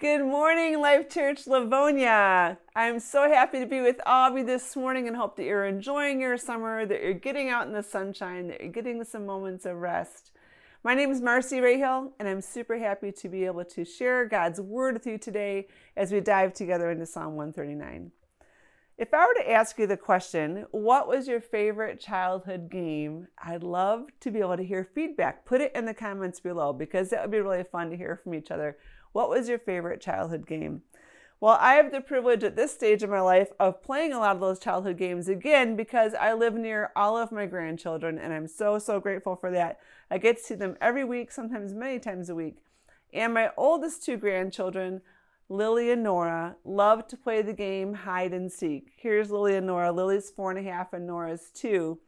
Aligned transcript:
Good 0.00 0.24
morning, 0.24 0.80
Life 0.80 1.10
Church 1.10 1.48
Livonia. 1.48 2.56
I'm 2.76 3.00
so 3.00 3.28
happy 3.28 3.58
to 3.58 3.66
be 3.66 3.80
with 3.80 4.00
all 4.06 4.30
of 4.30 4.38
you 4.38 4.44
this 4.44 4.76
morning 4.76 5.08
and 5.08 5.16
hope 5.16 5.34
that 5.34 5.42
you're 5.42 5.64
enjoying 5.64 6.20
your 6.20 6.36
summer, 6.36 6.86
that 6.86 7.02
you're 7.02 7.14
getting 7.14 7.48
out 7.48 7.66
in 7.66 7.72
the 7.72 7.82
sunshine, 7.82 8.46
that 8.46 8.60
you're 8.60 8.70
getting 8.70 9.02
some 9.02 9.26
moments 9.26 9.66
of 9.66 9.78
rest. 9.78 10.30
My 10.84 10.94
name 10.94 11.10
is 11.10 11.20
Marcy 11.20 11.56
Rayhill, 11.56 12.12
and 12.20 12.28
I'm 12.28 12.40
super 12.40 12.78
happy 12.78 13.10
to 13.10 13.28
be 13.28 13.44
able 13.44 13.64
to 13.64 13.84
share 13.84 14.24
God's 14.24 14.60
Word 14.60 14.94
with 14.94 15.04
you 15.08 15.18
today 15.18 15.66
as 15.96 16.12
we 16.12 16.20
dive 16.20 16.52
together 16.52 16.92
into 16.92 17.04
Psalm 17.04 17.34
139. 17.34 18.12
If 18.98 19.12
I 19.12 19.26
were 19.26 19.34
to 19.34 19.50
ask 19.50 19.80
you 19.80 19.88
the 19.88 19.96
question, 19.96 20.66
what 20.70 21.08
was 21.08 21.26
your 21.26 21.40
favorite 21.40 21.98
childhood 21.98 22.70
game? 22.70 23.26
I'd 23.42 23.64
love 23.64 24.06
to 24.20 24.30
be 24.30 24.38
able 24.38 24.56
to 24.56 24.64
hear 24.64 24.84
feedback. 24.84 25.44
Put 25.44 25.60
it 25.60 25.72
in 25.74 25.86
the 25.86 25.94
comments 25.94 26.38
below 26.38 26.72
because 26.72 27.10
that 27.10 27.22
would 27.22 27.32
be 27.32 27.40
really 27.40 27.64
fun 27.64 27.90
to 27.90 27.96
hear 27.96 28.20
from 28.22 28.34
each 28.34 28.52
other 28.52 28.76
what 29.12 29.30
was 29.30 29.48
your 29.48 29.58
favorite 29.58 30.00
childhood 30.00 30.46
game? 30.46 30.82
Well, 31.40 31.56
I 31.60 31.74
have 31.74 31.92
the 31.92 32.00
privilege 32.00 32.42
at 32.42 32.56
this 32.56 32.74
stage 32.74 33.04
of 33.04 33.10
my 33.10 33.20
life 33.20 33.52
of 33.60 33.80
playing 33.80 34.12
a 34.12 34.18
lot 34.18 34.34
of 34.34 34.40
those 34.40 34.58
childhood 34.58 34.98
games 34.98 35.28
again 35.28 35.76
because 35.76 36.12
I 36.14 36.32
live 36.32 36.54
near 36.54 36.90
all 36.96 37.16
of 37.16 37.30
my 37.30 37.46
grandchildren 37.46 38.18
and 38.18 38.32
I'm 38.32 38.48
so, 38.48 38.80
so 38.80 38.98
grateful 38.98 39.36
for 39.36 39.52
that. 39.52 39.78
I 40.10 40.18
get 40.18 40.38
to 40.38 40.42
see 40.42 40.54
them 40.56 40.76
every 40.80 41.04
week, 41.04 41.30
sometimes 41.30 41.72
many 41.72 42.00
times 42.00 42.28
a 42.28 42.34
week. 42.34 42.56
And 43.12 43.32
my 43.32 43.50
oldest 43.56 44.04
two 44.04 44.16
grandchildren, 44.16 45.00
Lily 45.48 45.92
and 45.92 46.02
Nora, 46.02 46.56
love 46.64 47.06
to 47.06 47.16
play 47.16 47.40
the 47.40 47.52
game 47.52 47.94
hide 47.94 48.32
and 48.32 48.50
seek. 48.50 48.90
Here's 48.96 49.30
Lily 49.30 49.54
and 49.54 49.66
Nora. 49.66 49.92
Lily's 49.92 50.30
four 50.30 50.50
and 50.50 50.58
a 50.58 50.68
half 50.68 50.92
and 50.92 51.06
Nora's 51.06 51.50
two. 51.54 52.00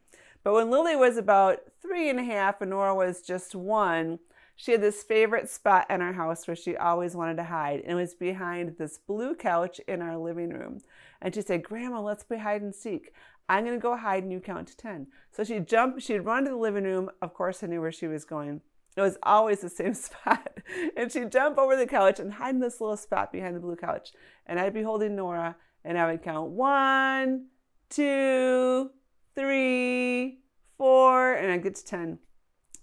But 0.43 0.53
when 0.53 0.69
Lily 0.69 0.97
was 0.97 1.15
about 1.17 1.59
three 1.81 2.09
and 2.09 2.19
a 2.19 2.23
half 2.23 2.61
and 2.61 2.71
Nora 2.71 2.93
was 2.93 3.21
just 3.21 3.55
one, 3.55 4.19
she 4.61 4.73
had 4.73 4.81
this 4.81 5.01
favorite 5.01 5.49
spot 5.49 5.87
in 5.89 6.03
our 6.03 6.13
house 6.13 6.45
where 6.45 6.55
she 6.55 6.77
always 6.77 7.15
wanted 7.15 7.37
to 7.37 7.45
hide, 7.45 7.79
and 7.79 7.93
it 7.93 7.95
was 7.95 8.13
behind 8.13 8.75
this 8.77 8.99
blue 8.99 9.33
couch 9.33 9.81
in 9.87 10.03
our 10.03 10.15
living 10.15 10.51
room. 10.51 10.81
And 11.19 11.33
she 11.33 11.41
said, 11.41 11.63
Grandma, 11.63 11.99
let's 11.99 12.23
play 12.23 12.37
hide 12.37 12.61
and 12.61 12.75
seek. 12.75 13.11
I'm 13.49 13.65
going 13.65 13.75
to 13.75 13.81
go 13.81 13.97
hide 13.97 14.21
and 14.21 14.31
you 14.31 14.39
count 14.39 14.67
to 14.67 14.77
10. 14.77 15.07
So 15.31 15.43
she'd 15.43 15.67
jump, 15.67 15.99
she'd 15.99 16.19
run 16.19 16.43
to 16.43 16.51
the 16.51 16.57
living 16.57 16.83
room. 16.83 17.09
Of 17.23 17.33
course, 17.33 17.63
I 17.63 17.67
knew 17.67 17.81
where 17.81 17.91
she 17.91 18.05
was 18.05 18.23
going. 18.23 18.61
It 18.95 19.01
was 19.01 19.17
always 19.23 19.61
the 19.61 19.69
same 19.69 19.93
spot. 19.95 20.59
and 20.95 21.11
she'd 21.11 21.31
jump 21.31 21.57
over 21.57 21.75
the 21.75 21.87
couch 21.87 22.19
and 22.19 22.33
hide 22.33 22.53
in 22.53 22.61
this 22.61 22.79
little 22.79 22.97
spot 22.97 23.31
behind 23.31 23.55
the 23.55 23.61
blue 23.61 23.75
couch. 23.75 24.11
And 24.45 24.59
I'd 24.59 24.75
be 24.75 24.83
holding 24.83 25.15
Nora 25.15 25.55
and 25.83 25.97
I 25.97 26.05
would 26.11 26.21
count 26.21 26.51
one, 26.51 27.47
two, 27.89 28.91
three, 29.33 30.41
four, 30.77 31.33
and 31.33 31.51
I'd 31.51 31.63
get 31.63 31.73
to 31.77 31.83
10. 31.83 32.19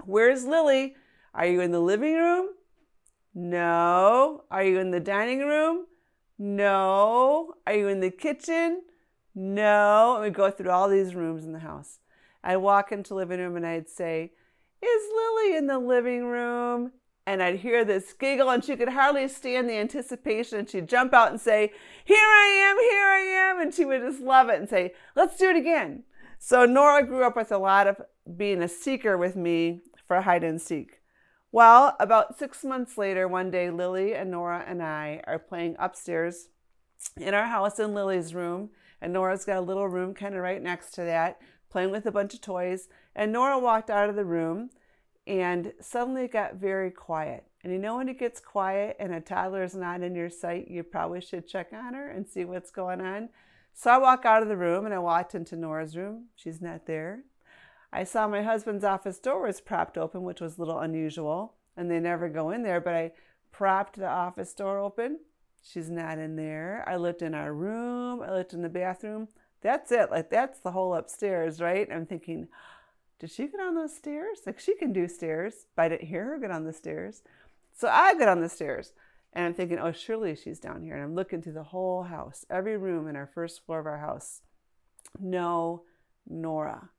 Where's 0.05 0.45
Lily? 0.45 0.97
Are 1.39 1.47
you 1.47 1.61
in 1.61 1.71
the 1.71 1.79
living 1.79 2.17
room? 2.17 2.49
No. 3.33 4.43
Are 4.51 4.65
you 4.65 4.81
in 4.81 4.91
the 4.91 4.99
dining 4.99 5.39
room? 5.39 5.87
No. 6.37 7.55
Are 7.65 7.75
you 7.75 7.87
in 7.87 8.01
the 8.01 8.11
kitchen? 8.11 8.83
No. 9.37 10.17
And 10.17 10.25
we 10.25 10.31
go 10.31 10.51
through 10.51 10.73
all 10.73 10.89
these 10.89 11.15
rooms 11.15 11.45
in 11.45 11.53
the 11.53 11.61
house. 11.61 12.01
I'd 12.43 12.57
walk 12.57 12.91
into 12.91 13.11
the 13.11 13.15
living 13.15 13.39
room 13.39 13.55
and 13.55 13.65
I'd 13.65 13.89
say, 13.89 14.33
Is 14.83 15.03
Lily 15.15 15.57
in 15.57 15.69
the 15.69 15.79
living 15.79 16.25
room? 16.25 16.91
And 17.25 17.41
I'd 17.41 17.61
hear 17.61 17.85
this 17.85 18.13
giggle, 18.15 18.51
and 18.51 18.65
she 18.65 18.75
could 18.75 18.89
hardly 18.89 19.29
stand 19.29 19.69
the 19.69 19.77
anticipation. 19.77 20.59
And 20.59 20.69
she'd 20.69 20.89
jump 20.89 21.15
out 21.15 21.31
and 21.31 21.41
say, 21.41 21.73
Here 22.05 22.17
I 22.17 22.69
am, 22.69 22.79
here 22.81 23.05
I 23.05 23.51
am. 23.51 23.61
And 23.61 23.73
she 23.73 23.85
would 23.85 24.01
just 24.01 24.21
love 24.21 24.49
it 24.49 24.59
and 24.59 24.69
say, 24.69 24.93
Let's 25.15 25.37
do 25.37 25.51
it 25.51 25.57
again. 25.57 26.03
So 26.41 26.67
Nora 26.67 27.07
grew 27.07 27.25
up 27.25 27.37
with 27.37 27.53
a 27.53 27.59
lot 27.59 27.87
of 27.87 28.01
being 28.37 28.61
a 28.61 28.69
seeker 28.69 29.17
with 29.17 29.37
me 29.37 29.83
for 30.09 30.23
hide 30.23 30.43
and 30.43 30.61
seek. 30.61 30.98
Well, 31.51 31.97
about 31.99 32.39
six 32.39 32.63
months 32.63 32.99
later, 32.99 33.27
one 33.27 33.51
day, 33.51 33.71
Lily 33.71 34.15
and 34.15 34.31
Nora 34.31 34.65
and 34.67 34.83
I 34.83 35.23
are 35.27 35.39
playing 35.39 35.77
upstairs 35.79 36.49
in 37.17 37.33
our 37.33 37.47
house 37.47 37.79
in 37.79 37.95
Lily's 37.95 38.35
room. 38.35 38.71
And 39.01 39.13
Nora's 39.13 39.45
got 39.45 39.57
a 39.57 39.63
little 39.63 39.89
room 39.89 40.13
kind 40.13 40.35
of 40.35 40.43
right 40.43 40.63
next 40.63 40.91
to 40.95 41.03
that, 41.03 41.41
playing 41.71 41.91
with 41.91 42.05
a 42.05 42.13
bunch 42.13 42.35
of 42.35 42.41
toys. 42.41 42.89
And 43.15 43.33
Nora 43.33 43.59
walked 43.59 43.91
out 43.91 44.11
of 44.11 44.17
the 44.17 44.25
room 44.25 44.71
and 45.27 45.73
suddenly 45.81 46.25
it 46.25 46.33
got 46.33 46.55
very 46.55 46.91
quiet. 46.91 47.45
And 47.63 47.73
you 47.73 47.79
know, 47.79 47.97
when 47.97 48.09
it 48.09 48.19
gets 48.19 48.41
quiet 48.41 48.97
and 48.99 49.13
a 49.13 49.21
toddler 49.21 49.63
is 49.63 49.75
not 49.75 50.03
in 50.03 50.15
your 50.15 50.31
sight, 50.31 50.69
you 50.69 50.83
probably 50.83 51.21
should 51.21 51.47
check 51.47 51.69
on 51.73 51.95
her 51.95 52.11
and 52.11 52.27
see 52.27 52.45
what's 52.45 52.71
going 52.71 53.01
on. 53.01 53.29
So 53.75 53.91
I 53.91 53.99
walk 53.99 54.25
out 54.25 54.43
of 54.43 54.49
the 54.49 54.57
room 54.57 54.85
and 54.85 54.95
I 54.95 54.99
walked 54.99 55.35
into 55.35 55.55
Nora's 55.55 55.97
room. 55.97 56.29
She's 56.35 56.61
not 56.61 56.87
there. 56.87 57.25
I 57.93 58.05
saw 58.05 58.29
my 58.29 58.43
husband's 58.43 58.85
office 58.85 59.19
door 59.19 59.43
was 59.43 59.61
propped 59.61 59.97
open, 59.97 60.23
which 60.23 60.41
was 60.41 60.57
a 60.57 60.61
little 60.61 60.79
unusual, 60.79 61.55
and 61.77 61.91
they 61.91 62.01
never 62.01 62.29
go 62.29 62.51
in 62.51 62.63
there, 62.63 62.81
but 62.81 62.95
I 62.95 63.13
propped 63.51 63.97
the 63.97 64.09
office 64.09 64.53
door 64.53 64.79
open. 64.79 65.21
She's 65.63 65.91
not 65.91 66.19
in 66.19 66.37
there. 66.37 66.85
I 66.87 66.97
looked 66.97 67.23
in 67.23 67.35
our 67.35 67.53
room, 67.53 68.23
I 68.23 68.31
looked 68.31 68.53
in 68.53 68.63
the 68.63 68.69
bathroom. 68.69 69.29
That's 69.61 69.91
it. 69.91 70.11
Like 70.11 70.31
that's 70.31 70.61
the 70.61 70.71
whole 70.73 70.95
upstairs, 70.95 71.61
right? 71.61 71.89
I'm 71.91 72.07
thinking, 72.07 72.49
did 73.19 73.31
she 73.31 73.49
get 73.49 73.61
on 73.61 73.75
those 73.75 73.97
stairs? 73.97 74.41
Like 74.47 74.61
she 74.61 74.77
can 74.77 74.93
do 74.93 75.09
stairs, 75.09 75.67
but 75.75 75.83
I 75.83 75.89
didn't 75.89 76.09
hear 76.09 76.25
her 76.25 76.39
get 76.39 76.51
on 76.51 76.65
the 76.65 76.73
stairs. 76.73 77.23
So 77.75 77.89
I 77.89 78.15
get 78.17 78.29
on 78.29 78.41
the 78.41 78.49
stairs 78.49 78.93
and 79.33 79.47
I'm 79.47 79.55
thinking, 79.55 79.79
oh, 79.79 79.93
surely 79.93 80.37
she's 80.37 80.61
down 80.61 80.83
here. 80.83 80.95
And 80.95 81.03
I'm 81.03 81.15
looking 81.15 81.43
through 81.43 81.55
the 81.55 81.65
whole 81.65 82.05
house, 82.05 82.47
every 82.49 82.77
room 82.77 83.09
in 83.09 83.17
our 83.17 83.27
first 83.27 83.65
floor 83.67 83.81
of 83.81 83.87
our 83.87 83.99
house. 83.99 84.43
No, 85.19 85.83
Nora 86.29 86.91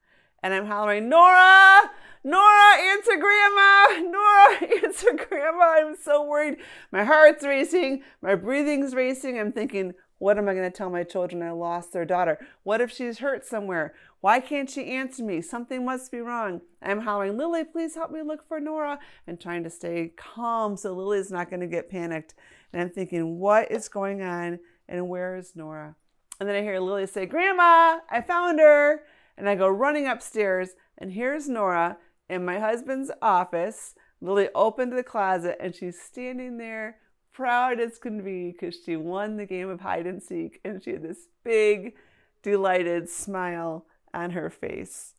and 0.43 0.53
I'm 0.53 0.65
hollering, 0.65 1.09
Nora, 1.09 1.89
Nora, 2.23 2.77
answer 2.77 3.17
grandma, 3.17 4.09
Nora, 4.09 4.83
answer 4.83 5.13
grandma. 5.13 5.63
I'm 5.77 5.95
so 5.95 6.23
worried. 6.23 6.57
My 6.91 7.03
heart's 7.03 7.45
racing, 7.45 8.03
my 8.21 8.35
breathing's 8.35 8.93
racing. 8.93 9.39
I'm 9.39 9.51
thinking, 9.51 9.93
what 10.19 10.37
am 10.37 10.49
I 10.49 10.53
going 10.53 10.69
to 10.69 10.77
tell 10.77 10.89
my 10.89 11.03
children 11.03 11.41
I 11.41 11.51
lost 11.51 11.93
their 11.93 12.03
daughter? 12.03 12.45
What 12.63 12.81
if 12.81 12.91
she's 12.91 13.19
hurt 13.19 13.45
somewhere? 13.45 13.93
Why 14.19 14.41
can't 14.41 14.69
she 14.69 14.91
answer 14.91 15.23
me? 15.23 15.41
Something 15.41 15.85
must 15.85 16.11
be 16.11 16.19
wrong. 16.19 16.59
I'm 16.81 16.99
hollering, 16.99 17.37
Lily, 17.37 17.63
please 17.63 17.95
help 17.95 18.11
me 18.11 18.21
look 18.21 18.45
for 18.45 18.59
Nora, 18.59 18.99
and 19.27 19.39
trying 19.39 19.63
to 19.63 19.69
stay 19.69 20.11
calm 20.17 20.75
so 20.75 20.93
Lily's 20.93 21.31
not 21.31 21.49
going 21.49 21.61
to 21.61 21.67
get 21.67 21.89
panicked. 21.89 22.35
And 22.73 22.81
I'm 22.81 22.89
thinking, 22.89 23.39
what 23.39 23.71
is 23.71 23.87
going 23.87 24.21
on? 24.21 24.59
And 24.89 25.07
where 25.07 25.37
is 25.37 25.55
Nora? 25.55 25.95
And 26.39 26.49
then 26.49 26.55
I 26.55 26.61
hear 26.61 26.79
Lily 26.79 27.07
say, 27.07 27.25
Grandma, 27.25 27.99
I 28.09 28.21
found 28.21 28.59
her. 28.59 29.03
And 29.39 29.47
I 29.47 29.55
go 29.55 29.69
running 29.69 30.05
upstairs, 30.05 30.71
and 30.97 31.13
here's 31.13 31.47
Nora 31.47 31.97
in 32.29 32.43
my 32.43 32.59
husband's 32.59 33.09
office. 33.21 33.95
Lily 34.19 34.49
opened 34.53 34.91
the 34.91 35.01
closet, 35.01 35.55
and 35.61 35.73
she's 35.73 35.97
standing 35.97 36.57
there, 36.57 36.97
proud 37.31 37.79
as 37.79 37.97
can 37.99 38.21
be, 38.21 38.51
because 38.51 38.77
she 38.85 38.97
won 38.97 39.37
the 39.37 39.45
game 39.45 39.69
of 39.69 39.79
hide 39.79 40.05
and 40.05 40.21
seek. 40.21 40.59
And 40.65 40.83
she 40.83 40.91
had 40.91 41.03
this 41.03 41.29
big, 41.45 41.95
delighted 42.43 43.09
smile 43.09 43.85
on 44.13 44.31
her 44.31 44.49
face. 44.49 45.13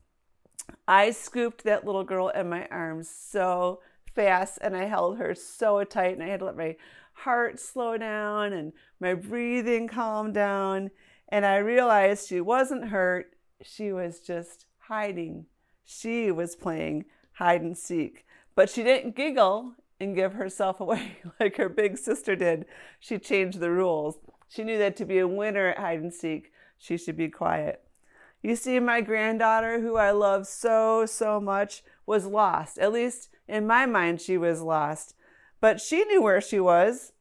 I 0.87 1.13
scooped 1.13 1.65
that 1.65 1.87
little 1.87 2.05
girl 2.05 2.29
in 2.29 2.51
my 2.51 2.67
arms 2.67 3.09
so 3.09 3.81
fast, 4.15 4.59
and 4.61 4.77
I 4.77 4.85
held 4.85 5.17
her 5.17 5.35
so 5.35 5.83
tight, 5.83 6.13
and 6.13 6.23
I 6.23 6.29
had 6.29 6.41
to 6.41 6.47
let 6.47 6.59
my 6.59 6.77
heart 7.15 7.59
slow 7.59 7.97
down 7.97 8.53
and 8.53 8.75
my 9.01 9.15
breathing 9.15 9.89
calm 9.89 10.35
down. 10.35 10.91
And 11.31 11.47
I 11.47 11.57
realized 11.57 12.29
she 12.29 12.43
wasn't 12.43 12.89
hurt 12.89 13.33
she 13.63 13.93
was 13.93 14.21
just 14.21 14.67
hiding. 14.79 15.47
She 15.85 16.31
was 16.31 16.57
playing 16.57 17.05
hide 17.33 17.63
and 17.63 17.77
seek. 17.77 18.27
But 18.55 18.71
she 18.71 18.83
didn't 18.83 19.17
giggle 19.17 19.75
and 19.99 20.15
give 20.15 20.35
herself 20.35 20.81
away 20.81 21.19
like 21.39 21.57
her 21.57 21.69
big 21.69 21.99
sister 21.99 22.35
did. 22.37 22.67
She 22.99 23.19
changed 23.19 23.61
the 23.61 23.71
rules. 23.71 24.19
She 24.49 24.65
knew 24.65 24.79
that 24.79 24.97
to 24.97 25.05
be 25.05 25.19
a 25.19 25.29
winner 25.29 25.69
at 25.69 25.79
hide 25.79 26.01
and 26.01 26.13
seek, 26.13 26.53
she 26.79 26.97
should 26.97 27.17
be 27.17 27.29
quiet. 27.29 27.83
You 28.43 28.57
see, 28.57 28.79
my 28.81 29.03
granddaughter, 29.03 29.81
who 29.81 29.97
I 29.97 30.13
love 30.13 30.47
so, 30.47 31.05
so 31.07 31.41
much, 31.41 31.83
was 32.07 32.25
lost. 32.25 32.79
At 32.79 32.93
least 32.93 33.29
in 33.47 33.67
my 33.67 33.85
mind, 33.87 34.21
she 34.21 34.39
was 34.39 34.63
lost. 34.63 35.15
But 35.61 35.81
she 35.81 36.05
knew 36.05 36.23
where 36.23 36.41
she 36.41 36.59
was. 36.59 37.13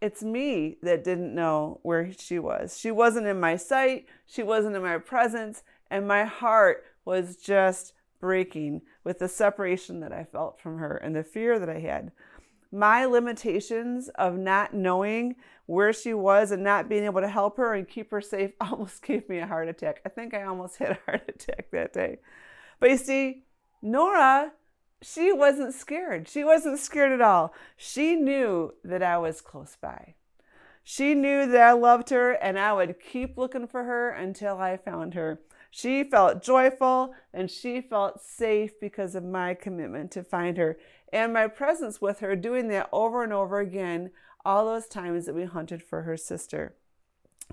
It's 0.00 0.22
me 0.22 0.76
that 0.82 1.04
didn't 1.04 1.34
know 1.34 1.78
where 1.82 2.12
she 2.12 2.38
was. 2.38 2.78
She 2.78 2.90
wasn't 2.90 3.26
in 3.26 3.40
my 3.40 3.56
sight, 3.56 4.06
she 4.26 4.42
wasn't 4.42 4.76
in 4.76 4.82
my 4.82 4.98
presence, 4.98 5.62
and 5.94 6.08
my 6.08 6.24
heart 6.24 6.82
was 7.04 7.36
just 7.36 7.92
breaking 8.18 8.82
with 9.04 9.20
the 9.20 9.28
separation 9.28 10.00
that 10.00 10.12
I 10.12 10.24
felt 10.24 10.60
from 10.60 10.78
her 10.78 10.96
and 10.96 11.14
the 11.14 11.22
fear 11.22 11.56
that 11.60 11.70
I 11.70 11.78
had. 11.78 12.10
My 12.72 13.04
limitations 13.04 14.08
of 14.16 14.36
not 14.36 14.74
knowing 14.74 15.36
where 15.66 15.92
she 15.92 16.12
was 16.12 16.50
and 16.50 16.64
not 16.64 16.88
being 16.88 17.04
able 17.04 17.20
to 17.20 17.28
help 17.28 17.58
her 17.58 17.74
and 17.74 17.88
keep 17.88 18.10
her 18.10 18.20
safe 18.20 18.50
almost 18.60 19.04
gave 19.04 19.28
me 19.28 19.38
a 19.38 19.46
heart 19.46 19.68
attack. 19.68 20.00
I 20.04 20.08
think 20.08 20.34
I 20.34 20.42
almost 20.42 20.76
had 20.78 20.90
a 20.90 20.98
heart 21.06 21.22
attack 21.28 21.70
that 21.70 21.92
day. 21.92 22.18
But 22.80 22.90
you 22.90 22.96
see, 22.96 23.44
Nora, 23.80 24.50
she 25.00 25.32
wasn't 25.32 25.74
scared. 25.74 26.28
She 26.28 26.42
wasn't 26.42 26.80
scared 26.80 27.12
at 27.12 27.20
all. 27.20 27.54
She 27.76 28.16
knew 28.16 28.74
that 28.82 29.04
I 29.04 29.18
was 29.18 29.40
close 29.40 29.76
by. 29.80 30.16
She 30.82 31.14
knew 31.14 31.46
that 31.46 31.60
I 31.60 31.72
loved 31.72 32.10
her 32.10 32.32
and 32.32 32.58
I 32.58 32.72
would 32.72 32.98
keep 32.98 33.38
looking 33.38 33.68
for 33.68 33.84
her 33.84 34.10
until 34.10 34.58
I 34.58 34.76
found 34.76 35.14
her. 35.14 35.38
She 35.76 36.04
felt 36.04 36.40
joyful 36.40 37.14
and 37.32 37.50
she 37.50 37.80
felt 37.80 38.22
safe 38.22 38.78
because 38.78 39.16
of 39.16 39.24
my 39.24 39.54
commitment 39.54 40.12
to 40.12 40.22
find 40.22 40.56
her. 40.56 40.78
And 41.12 41.32
my 41.32 41.48
presence 41.48 42.00
with 42.00 42.20
her, 42.20 42.36
doing 42.36 42.68
that 42.68 42.88
over 42.92 43.24
and 43.24 43.32
over 43.32 43.58
again, 43.58 44.12
all 44.44 44.66
those 44.66 44.86
times 44.86 45.26
that 45.26 45.34
we 45.34 45.46
hunted 45.46 45.82
for 45.82 46.02
her 46.02 46.16
sister. 46.16 46.76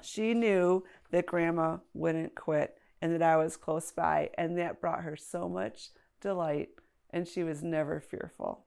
She 0.04 0.36
knew 0.36 0.84
that 1.10 1.26
grandma 1.26 1.78
wouldn't 1.96 2.36
quit 2.36 2.78
and 3.02 3.12
that 3.12 3.24
I 3.24 3.38
was 3.38 3.58
close 3.58 3.92
by, 3.92 4.30
and 4.38 4.56
that 4.56 4.80
brought 4.80 5.02
her 5.02 5.16
so 5.16 5.50
much 5.50 5.90
delight, 6.22 6.70
and 7.10 7.28
she 7.28 7.42
was 7.42 7.64
never 7.64 8.00
fearful. 8.00 8.66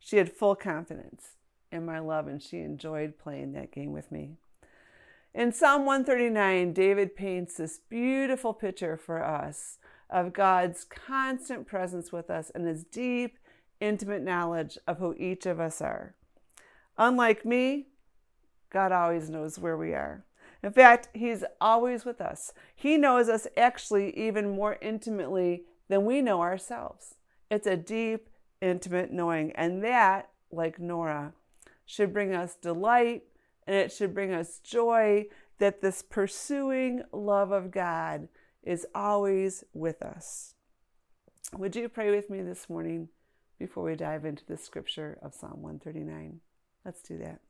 She 0.00 0.16
had 0.16 0.32
full 0.32 0.56
confidence 0.56 1.36
in 1.70 1.86
my 1.86 2.00
love, 2.00 2.26
and 2.26 2.42
she 2.42 2.58
enjoyed 2.58 3.18
playing 3.18 3.52
that 3.52 3.70
game 3.70 3.92
with 3.92 4.10
me. 4.10 4.38
In 5.36 5.52
Psalm 5.52 5.84
139, 5.84 6.72
David 6.72 7.14
paints 7.14 7.58
this 7.58 7.80
beautiful 7.90 8.54
picture 8.54 8.96
for 8.96 9.22
us 9.22 9.76
of 10.08 10.32
God's 10.32 10.82
constant 10.84 11.66
presence 11.66 12.10
with 12.10 12.30
us 12.30 12.50
and 12.54 12.66
his 12.66 12.84
deep, 12.84 13.36
intimate 13.78 14.22
knowledge 14.22 14.78
of 14.86 14.96
who 14.96 15.14
each 15.18 15.44
of 15.44 15.60
us 15.60 15.82
are. 15.82 16.14
Unlike 16.96 17.44
me, 17.44 17.88
God 18.70 18.92
always 18.92 19.28
knows 19.28 19.58
where 19.58 19.76
we 19.76 19.92
are. 19.92 20.24
In 20.62 20.72
fact, 20.72 21.10
He's 21.12 21.44
always 21.60 22.06
with 22.06 22.22
us. 22.22 22.54
He 22.74 22.96
knows 22.96 23.28
us 23.28 23.46
actually 23.58 24.18
even 24.18 24.56
more 24.56 24.78
intimately 24.80 25.64
than 25.88 26.06
we 26.06 26.22
know 26.22 26.40
ourselves. 26.40 27.16
It's 27.50 27.66
a 27.66 27.76
deep, 27.76 28.30
intimate 28.62 29.12
knowing. 29.12 29.52
And 29.52 29.84
that, 29.84 30.30
like 30.50 30.78
Nora, 30.78 31.34
should 31.84 32.14
bring 32.14 32.34
us 32.34 32.54
delight 32.54 33.24
and 33.66 33.76
it 33.76 33.92
should 33.92 34.14
bring 34.14 34.32
us 34.32 34.58
joy 34.60 35.26
that 35.58 35.80
this 35.80 36.02
pursuing 36.02 37.02
love 37.12 37.50
of 37.50 37.70
God 37.70 38.28
is 38.62 38.86
always 38.94 39.64
with 39.72 40.02
us. 40.02 40.54
Would 41.54 41.76
you 41.76 41.88
pray 41.88 42.10
with 42.10 42.28
me 42.28 42.42
this 42.42 42.68
morning 42.68 43.08
before 43.58 43.84
we 43.84 43.94
dive 43.94 44.24
into 44.24 44.44
the 44.44 44.56
scripture 44.56 45.18
of 45.22 45.34
Psalm 45.34 45.62
139? 45.62 46.40
Let's 46.84 47.02
do 47.02 47.18
that. 47.18 47.40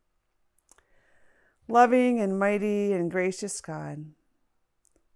Loving 1.68 2.20
and 2.20 2.38
mighty 2.38 2.92
and 2.92 3.10
gracious 3.10 3.60
God, 3.60 4.04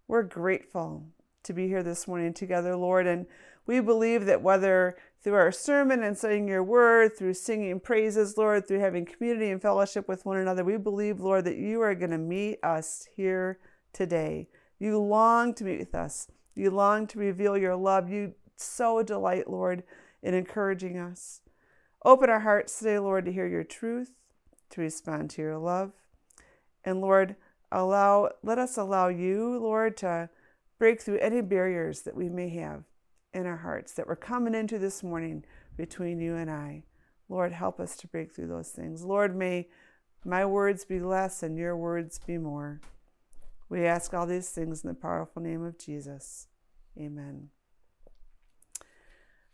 we're 0.09 0.25
grateful 0.25 1.07
to 1.45 1.53
be 1.53 1.69
here 1.69 1.83
this 1.83 2.09
morning 2.09 2.35
together, 2.35 2.75
Lord, 2.75 3.07
and 3.07 3.27
we 3.71 3.79
believe 3.79 4.27
that 4.27 4.43
whether 4.43 4.97
through 5.23 5.35
our 5.35 5.53
sermon 5.53 6.03
and 6.03 6.19
studying 6.19 6.49
your 6.49 6.65
word, 6.65 7.17
through 7.17 7.35
singing 7.35 7.79
praises, 7.79 8.37
Lord, 8.37 8.67
through 8.67 8.81
having 8.81 9.07
community 9.07 9.49
and 9.49 9.63
fellowship 9.63 10.09
with 10.09 10.27
one 10.27 10.39
another, 10.39 10.65
we 10.65 10.77
believe, 10.77 11.21
Lord, 11.21 11.45
that 11.45 11.57
you 11.57 11.81
are 11.81 11.95
going 11.95 12.11
to 12.11 12.19
meet 12.19 12.59
us 12.65 13.07
here 13.15 13.61
today. 13.93 14.49
You 14.81 14.99
long 14.99 15.55
to 15.55 15.63
meet 15.63 15.79
with 15.79 15.95
us. 15.95 16.27
You 16.57 16.73
long 16.73 17.07
to 17.07 17.21
reveal 17.21 17.57
your 17.57 17.77
love. 17.77 18.11
You 18.11 18.35
so 18.57 19.05
delight, 19.05 19.49
Lord, 19.49 19.85
in 20.21 20.35
encouraging 20.35 20.99
us. 20.99 21.41
Open 22.05 22.29
our 22.29 22.41
hearts 22.41 22.77
today, 22.77 22.99
Lord, 22.99 23.25
to 23.27 23.33
hear 23.33 23.47
your 23.47 23.63
truth, 23.63 24.11
to 24.71 24.81
respond 24.81 25.31
to 25.31 25.43
your 25.43 25.59
love. 25.59 25.93
And 26.85 27.01
Lord, 27.01 27.37
allow 27.71 28.31
let 28.43 28.59
us 28.59 28.77
allow 28.77 29.07
you, 29.07 29.61
Lord, 29.61 29.97
to 29.99 30.29
break 30.81 31.01
through 31.01 31.19
any 31.19 31.41
barriers 31.41 32.03
that 32.03 32.17
we 32.17 32.29
may 32.29 32.49
have 32.49 32.83
in 33.33 33.47
our 33.47 33.59
hearts 33.59 33.93
that 33.93 34.07
we're 34.07 34.17
coming 34.17 34.55
into 34.55 34.79
this 34.79 35.03
morning 35.03 35.45
between 35.77 36.21
you 36.21 36.37
and 36.37 36.51
I. 36.51 36.85
Lord, 37.29 37.53
help 37.53 37.79
us 37.79 37.97
to 37.99 38.09
break 38.09 38.35
through 38.35 38.49
those 38.49 38.71
things. 38.71 39.05
Lord, 39.05 39.37
may 39.37 39.69
my 40.25 40.45
words 40.45 40.85
be 40.85 41.01
less 41.01 41.43
and 41.43 41.57
your 41.57 41.77
words 41.77 42.19
be 42.19 42.39
more. 42.39 42.81
We 43.69 43.87
ask 43.87 44.13
all 44.13 44.27
these 44.27 44.51
things 44.51 44.83
in 44.83 44.89
the 44.89 44.95
powerful 44.95 45.41
name 45.41 45.65
of 45.65 45.79
Jesus. 45.79 46.49
Amen. 46.99 47.51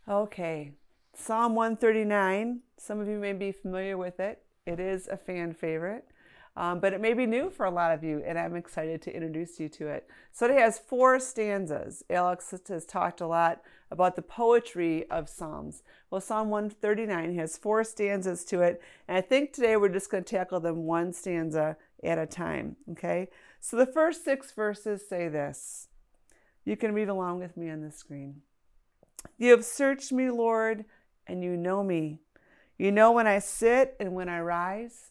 Okay, 0.08 0.72
Psalm 1.14 1.54
139. 1.54 2.60
Some 2.78 3.00
of 3.00 3.08
you 3.08 3.18
may 3.18 3.34
be 3.34 3.52
familiar 3.52 3.98
with 3.98 4.20
it. 4.20 4.42
It 4.64 4.80
is 4.80 5.06
a 5.08 5.16
fan 5.16 5.52
favorite 5.52 6.06
um, 6.56 6.80
but 6.80 6.94
it 6.94 7.00
may 7.00 7.12
be 7.12 7.26
new 7.26 7.50
for 7.50 7.66
a 7.66 7.70
lot 7.70 7.92
of 7.92 8.02
you, 8.02 8.22
and 8.26 8.38
I'm 8.38 8.56
excited 8.56 9.02
to 9.02 9.14
introduce 9.14 9.60
you 9.60 9.68
to 9.70 9.88
it. 9.88 10.08
So 10.32 10.46
it 10.46 10.58
has 10.58 10.78
four 10.78 11.20
stanzas. 11.20 12.02
Alex 12.08 12.54
has 12.68 12.86
talked 12.86 13.20
a 13.20 13.26
lot 13.26 13.60
about 13.90 14.16
the 14.16 14.22
poetry 14.22 15.08
of 15.10 15.28
Psalms. 15.28 15.82
Well, 16.10 16.20
Psalm 16.20 16.48
139 16.48 17.34
has 17.36 17.58
four 17.58 17.84
stanzas 17.84 18.44
to 18.46 18.62
it, 18.62 18.80
and 19.06 19.18
I 19.18 19.20
think 19.20 19.52
today 19.52 19.76
we're 19.76 19.90
just 19.90 20.10
going 20.10 20.24
to 20.24 20.36
tackle 20.36 20.60
them 20.60 20.84
one 20.84 21.12
stanza 21.12 21.76
at 22.02 22.18
a 22.18 22.26
time. 22.26 22.76
Okay? 22.92 23.28
So 23.60 23.76
the 23.76 23.86
first 23.86 24.24
six 24.24 24.52
verses 24.52 25.06
say 25.06 25.28
this. 25.28 25.88
You 26.64 26.76
can 26.76 26.94
read 26.94 27.08
along 27.08 27.40
with 27.40 27.56
me 27.56 27.68
on 27.68 27.82
the 27.82 27.92
screen. 27.92 28.42
You 29.36 29.50
have 29.50 29.64
searched 29.64 30.10
me, 30.10 30.30
Lord, 30.30 30.86
and 31.26 31.44
you 31.44 31.56
know 31.56 31.82
me. 31.82 32.20
You 32.78 32.92
know 32.92 33.12
when 33.12 33.26
I 33.26 33.40
sit 33.40 33.94
and 34.00 34.14
when 34.14 34.28
I 34.28 34.40
rise. 34.40 35.10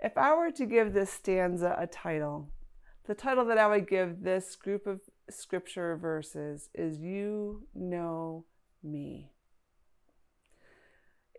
If 0.00 0.18
I 0.18 0.34
were 0.34 0.50
to 0.52 0.66
give 0.66 0.92
this 0.92 1.10
stanza 1.10 1.76
a 1.78 1.86
title, 1.86 2.50
the 3.06 3.14
title 3.14 3.44
that 3.46 3.58
I 3.58 3.66
would 3.66 3.88
give 3.88 4.22
this 4.22 4.56
group 4.56 4.86
of 4.86 5.00
scripture 5.30 5.96
verses 5.96 6.68
is 6.74 6.98
You 6.98 7.66
Know 7.74 8.44
Me. 8.82 9.30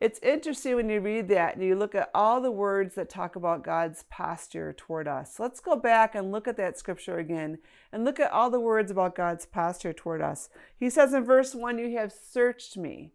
It's 0.02 0.20
interesting 0.20 0.76
when 0.76 0.90
you 0.90 1.00
read 1.00 1.30
that 1.30 1.56
and 1.56 1.64
you 1.64 1.76
look 1.76 1.96
at 1.96 2.10
all 2.14 2.42
the 2.42 2.52
words 2.52 2.96
that 2.96 3.10
talk 3.10 3.38
about 3.38 3.64
God's 3.64 4.04
posture 4.10 4.74
toward 4.74 5.08
us. 5.08 5.40
Let's 5.40 5.62
go 5.62 5.78
back 5.78 6.16
and 6.16 6.34
look 6.34 6.50
at 6.50 6.58
that 6.58 6.78
scripture 6.78 7.18
again 7.18 7.60
and 7.94 8.04
look 8.04 8.20
at 8.20 8.32
all 8.32 8.50
the 8.50 8.60
words 8.60 8.92
about 8.92 9.16
God's 9.16 9.46
posture 9.46 9.94
toward 9.94 10.22
us. 10.22 10.50
He 10.78 10.90
says 10.90 11.14
in 11.14 11.24
verse 11.24 11.56
1, 11.56 11.80
You 11.80 11.98
have 11.98 12.12
searched 12.12 12.76
me. 12.76 13.14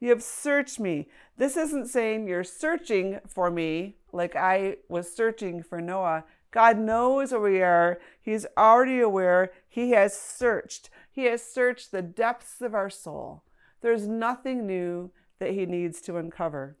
You 0.00 0.08
have 0.08 0.22
searched 0.22 0.80
me. 0.80 1.08
This 1.36 1.58
isn't 1.58 1.88
saying 1.88 2.26
you're 2.26 2.44
searching 2.44 3.20
for 3.28 3.50
me 3.50 3.96
like 4.12 4.36
I 4.36 4.76
was 4.88 5.12
searching 5.12 5.62
for 5.62 5.80
Nora. 5.80 6.24
God 6.50 6.78
knows 6.78 7.32
where 7.32 7.40
we 7.40 7.62
are. 7.62 8.00
He's 8.20 8.46
already 8.56 9.00
aware. 9.00 9.52
He 9.68 9.90
has 9.92 10.18
searched. 10.18 10.90
He 11.10 11.24
has 11.24 11.42
searched 11.42 11.92
the 11.92 12.02
depths 12.02 12.60
of 12.60 12.74
our 12.74 12.90
soul. 12.90 13.44
There's 13.80 14.06
nothing 14.06 14.66
new 14.66 15.10
that 15.38 15.52
he 15.52 15.66
needs 15.66 16.00
to 16.02 16.16
uncover. 16.16 16.76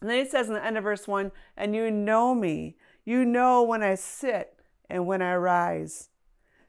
And 0.00 0.10
then 0.10 0.24
he 0.24 0.30
says 0.30 0.48
in 0.48 0.54
the 0.54 0.64
end 0.64 0.78
of 0.78 0.84
verse 0.84 1.06
1 1.06 1.30
And 1.56 1.74
you 1.74 1.90
know 1.90 2.34
me. 2.34 2.76
You 3.04 3.24
know 3.24 3.62
when 3.62 3.82
I 3.82 3.96
sit 3.96 4.56
and 4.88 5.06
when 5.06 5.22
I 5.22 5.34
rise. 5.34 6.08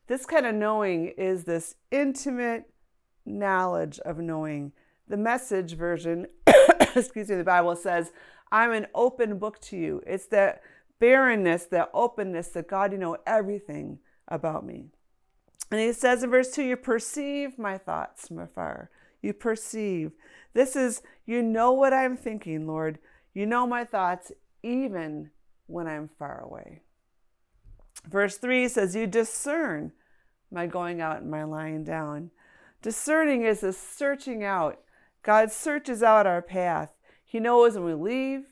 This 0.08 0.26
kind 0.26 0.46
of 0.46 0.56
knowing 0.56 1.08
is 1.18 1.44
this 1.44 1.76
intimate 1.92 2.70
knowledge 3.26 4.00
of 4.00 4.18
knowing 4.18 4.74
the 5.08 5.18
message 5.18 5.74
version, 5.76 6.28
excuse 6.96 7.30
me, 7.30 7.36
the 7.36 7.44
Bible 7.44 7.76
says, 7.76 8.12
I'm 8.54 8.72
an 8.72 8.88
open 8.94 9.40
book 9.40 9.60
to 9.62 9.78
you. 9.78 10.04
It's 10.06 10.28
that 10.28 10.62
barrenness, 11.00 11.66
that 11.66 11.90
openness 11.94 12.50
that 12.50 12.68
God, 12.68 12.92
you 12.92 13.00
know 13.00 13.18
everything 13.26 13.98
about 14.28 14.66
me. 14.66 14.86
And 15.72 15.80
he 15.80 15.92
says 15.92 16.22
in 16.24 16.30
verse 16.30 16.52
2, 16.52 16.64
You 16.64 16.78
perceive 16.78 17.58
my 17.58 17.80
thoughts 17.80 18.28
from 18.28 18.38
afar. 18.40 18.92
You 19.24 19.34
perceive. 19.34 20.12
This 20.54 20.76
is, 20.76 21.02
you 21.26 21.42
know 21.42 21.72
what 21.72 21.94
I'm 21.94 22.16
thinking, 22.16 22.68
Lord. 22.68 23.00
You 23.34 23.48
know 23.48 23.66
my 23.66 23.84
thoughts 23.84 24.32
even 24.62 25.32
when 25.66 25.88
I'm 25.88 26.08
far 26.08 26.40
away. 26.42 26.82
Verse 28.08 28.38
3 28.38 28.68
says, 28.68 28.96
You 28.96 29.08
discern 29.08 29.94
my 30.52 30.68
going 30.68 31.02
out 31.02 31.22
and 31.22 31.32
my 31.32 31.44
lying 31.44 31.84
down. 31.84 32.30
Discerning 32.84 33.44
is 33.44 33.64
a 33.64 33.74
searching 33.74 34.44
out 34.44 34.80
God 35.24 35.52
searches 35.52 36.04
out 36.04 36.28
our 36.28 36.42
path. 36.42 36.94
He 37.34 37.40
knows 37.40 37.74
when 37.74 37.84
we 37.84 37.96
leave, 37.96 38.44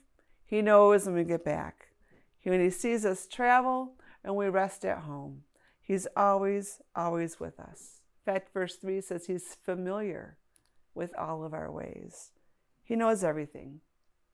He 0.43 0.63
knows 0.63 1.05
when 1.05 1.13
we 1.13 1.23
get 1.23 1.45
back. 1.45 1.89
When 2.41 2.59
He 2.59 2.71
sees 2.71 3.05
us 3.05 3.27
travel 3.27 3.93
and 4.23 4.35
we 4.35 4.47
rest 4.47 4.83
at 4.85 5.03
home, 5.03 5.43
He's 5.79 6.07
always, 6.17 6.81
always 6.95 7.39
with 7.39 7.59
us. 7.59 8.01
In 8.25 8.33
fact, 8.33 8.51
verse 8.51 8.77
3 8.77 9.00
says 9.01 9.27
He's 9.27 9.53
familiar 9.63 10.38
with 10.95 11.15
all 11.15 11.43
of 11.43 11.53
our 11.53 11.71
ways. 11.71 12.31
He 12.83 12.95
knows 12.95 13.23
everything, 13.23 13.81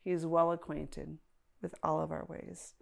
He's 0.01 0.25
well 0.25 0.53
acquainted 0.53 1.17
with 1.61 1.75
all 1.83 1.99
of 1.99 2.09
our 2.09 2.23
ways. 2.29 2.75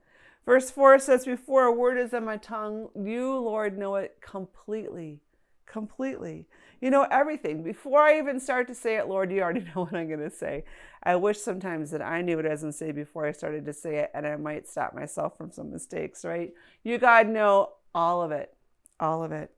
Verse 0.46 0.70
4 0.70 1.00
says, 1.00 1.26
Before 1.26 1.64
a 1.64 1.72
word 1.72 1.98
is 1.98 2.14
on 2.14 2.26
my 2.26 2.38
tongue, 2.38 2.90
you, 2.96 3.40
Lord, 3.40 3.76
know 3.76 3.96
it 3.96 4.18
completely. 4.22 5.22
Completely. 5.66 6.46
You 6.82 6.90
know 6.90 7.08
everything. 7.10 7.64
Before 7.64 8.02
I 8.02 8.18
even 8.18 8.40
start 8.40 8.68
to 8.68 8.76
say 8.76 8.98
it, 8.98 9.08
Lord, 9.08 9.32
you 9.32 9.42
already 9.42 9.62
know 9.76 9.84
what 9.84 9.94
I'm 9.94 10.08
going 10.08 10.20
to 10.20 10.30
say. 10.30 10.64
I 11.04 11.16
wish 11.16 11.40
sometimes 11.40 11.92
that 11.92 12.02
I 12.02 12.22
knew 12.22 12.36
what 12.36 12.46
I 12.46 12.50
was 12.50 12.62
going 12.62 12.74
to 12.74 12.78
say 12.78 12.92
before 12.92 13.26
I 13.26 13.32
started 13.32 13.66
to 13.66 13.74
say 13.74 13.98
it, 13.98 14.12
and 14.14 14.26
I 14.26 14.36
might 14.38 14.68
stop 14.68 14.94
myself 14.94 15.38
from 15.38 15.52
some 15.52 15.72
mistakes, 15.72 16.26
right? 16.26 16.54
You, 16.84 16.98
God, 16.98 17.28
know 17.28 17.74
all 17.94 18.22
of 18.22 18.32
it. 18.32 18.56
All 19.00 19.24
of 19.24 19.32
it. 19.32 19.52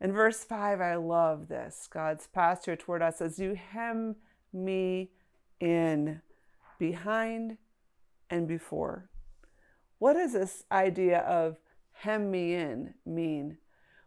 In 0.00 0.12
verse 0.12 0.44
5, 0.44 0.80
I 0.80 0.94
love 0.96 1.48
this. 1.48 1.88
God's 1.90 2.26
posture 2.26 2.76
toward 2.76 3.02
us 3.02 3.20
as 3.20 3.38
you 3.38 3.54
hem 3.54 4.16
me 4.52 5.10
in 5.60 6.20
behind 6.78 7.58
and 8.30 8.46
before. 8.46 9.08
What 9.98 10.12
does 10.14 10.32
this 10.32 10.64
idea 10.70 11.18
of 11.20 11.56
hem 11.92 12.30
me 12.30 12.54
in 12.54 12.94
mean? 13.04 13.58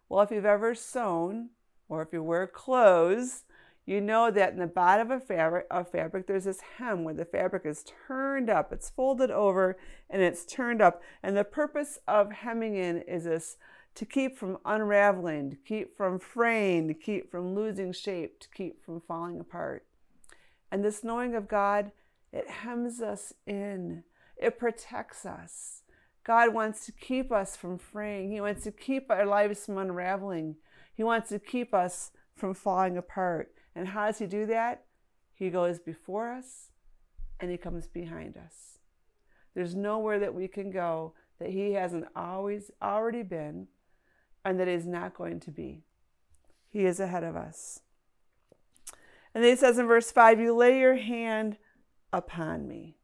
Well, 0.07 0.21
if 0.21 0.31
you've 0.31 0.45
ever 0.45 0.73
sewn 0.75 1.49
or 1.91 2.01
if 2.01 2.13
you 2.13 2.23
wear 2.23 2.47
clothes, 2.47 3.43
you 3.85 3.99
know 3.99 4.31
that 4.31 4.53
in 4.53 4.59
the 4.59 4.65
bottom 4.65 5.11
of 5.11 5.25
fabric, 5.25 5.67
of 5.69 5.91
fabric 5.91 6.25
there's 6.25 6.45
this 6.45 6.61
hem 6.77 7.03
where 7.03 7.13
the 7.13 7.25
fabric 7.25 7.65
is 7.65 7.83
turned 8.07 8.49
up. 8.49 8.71
It's 8.71 8.89
folded 8.89 9.29
over 9.29 9.77
and 10.09 10.21
it's 10.21 10.45
turned 10.45 10.81
up. 10.81 11.01
And 11.21 11.35
the 11.35 11.43
purpose 11.43 11.99
of 12.07 12.31
hemming 12.31 12.77
in 12.77 13.01
is 13.01 13.25
this 13.25 13.57
to 13.95 14.05
keep 14.05 14.37
from 14.37 14.57
unraveling, 14.63 15.49
to 15.49 15.57
keep 15.57 15.97
from 15.97 16.17
fraying, 16.17 16.87
to 16.87 16.93
keep 16.93 17.29
from 17.29 17.53
losing 17.53 17.91
shape, 17.91 18.39
to 18.39 18.47
keep 18.55 18.81
from 18.85 19.01
falling 19.01 19.41
apart. 19.41 19.85
And 20.71 20.85
this 20.85 21.03
knowing 21.03 21.35
of 21.35 21.49
God, 21.49 21.91
it 22.31 22.49
hems 22.49 23.01
us 23.01 23.33
in, 23.45 24.05
it 24.37 24.57
protects 24.57 25.25
us. 25.25 25.81
God 26.23 26.53
wants 26.53 26.85
to 26.85 26.93
keep 26.93 27.33
us 27.33 27.57
from 27.57 27.77
fraying, 27.77 28.31
He 28.31 28.39
wants 28.39 28.63
to 28.63 28.71
keep 28.71 29.11
our 29.11 29.25
lives 29.25 29.65
from 29.65 29.77
unraveling, 29.77 30.55
He 30.93 31.03
wants 31.03 31.29
to 31.29 31.39
keep 31.39 31.73
us 31.73 32.11
from 32.35 32.53
falling 32.53 32.97
apart. 32.97 33.53
And 33.75 33.89
how 33.89 34.07
does 34.07 34.19
He 34.19 34.27
do 34.27 34.45
that? 34.47 34.85
He 35.33 35.49
goes 35.49 35.79
before 35.79 36.31
us 36.31 36.71
and 37.39 37.49
He 37.49 37.57
comes 37.57 37.87
behind 37.87 38.37
us. 38.37 38.79
There's 39.53 39.75
nowhere 39.75 40.19
that 40.19 40.33
we 40.33 40.47
can 40.47 40.71
go 40.71 41.13
that 41.39 41.49
He 41.49 41.73
hasn't 41.73 42.05
always 42.15 42.71
already 42.81 43.23
been 43.23 43.67
and 44.43 44.59
that 44.59 44.67
is 44.67 44.85
not 44.85 45.13
going 45.13 45.39
to 45.41 45.51
be. 45.51 45.83
He 46.69 46.85
is 46.85 46.99
ahead 46.99 47.23
of 47.23 47.35
us. 47.35 47.81
And 49.33 49.43
then 49.43 49.51
he 49.51 49.57
says 49.57 49.77
in 49.77 49.87
verse 49.87 50.11
5 50.11 50.39
You 50.39 50.55
lay 50.55 50.79
your 50.79 50.95
hand 50.95 51.57
upon 52.11 52.67
me. 52.67 52.97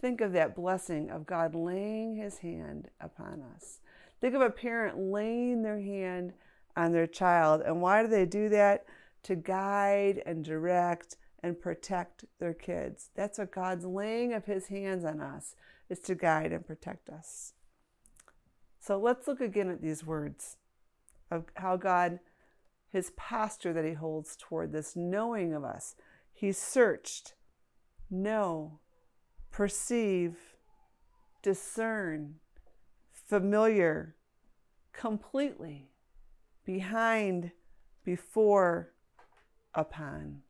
Think 0.00 0.20
of 0.20 0.32
that 0.32 0.54
blessing 0.54 1.10
of 1.10 1.26
God 1.26 1.54
laying 1.54 2.16
his 2.16 2.38
hand 2.38 2.88
upon 3.00 3.42
us. 3.54 3.80
Think 4.20 4.34
of 4.34 4.42
a 4.42 4.50
parent 4.50 4.98
laying 4.98 5.62
their 5.62 5.80
hand 5.80 6.32
on 6.76 6.92
their 6.92 7.06
child. 7.06 7.62
And 7.64 7.80
why 7.80 8.02
do 8.02 8.08
they 8.08 8.26
do 8.26 8.48
that? 8.50 8.84
To 9.24 9.34
guide 9.34 10.22
and 10.26 10.44
direct 10.44 11.16
and 11.42 11.60
protect 11.60 12.24
their 12.38 12.54
kids. 12.54 13.10
That's 13.14 13.38
what 13.38 13.52
God's 13.52 13.84
laying 13.84 14.32
of 14.32 14.44
his 14.44 14.68
hands 14.68 15.04
on 15.04 15.20
us 15.20 15.54
is 15.88 16.00
to 16.00 16.14
guide 16.14 16.52
and 16.52 16.66
protect 16.66 17.08
us. 17.08 17.52
So 18.80 18.98
let's 18.98 19.26
look 19.26 19.40
again 19.40 19.70
at 19.70 19.82
these 19.82 20.04
words 20.04 20.56
of 21.30 21.44
how 21.54 21.76
God, 21.76 22.20
his 22.88 23.10
posture 23.16 23.72
that 23.72 23.84
he 23.84 23.94
holds 23.94 24.36
toward 24.36 24.72
this 24.72 24.94
knowing 24.94 25.54
of 25.54 25.64
us. 25.64 25.96
He 26.32 26.52
searched, 26.52 27.34
know, 28.10 28.78
perceive, 29.50 30.36
discern, 31.42 32.36
familiar, 33.10 34.14
completely, 34.92 35.90
behind, 36.66 37.52
before, 38.04 38.92
upon. 39.74 40.42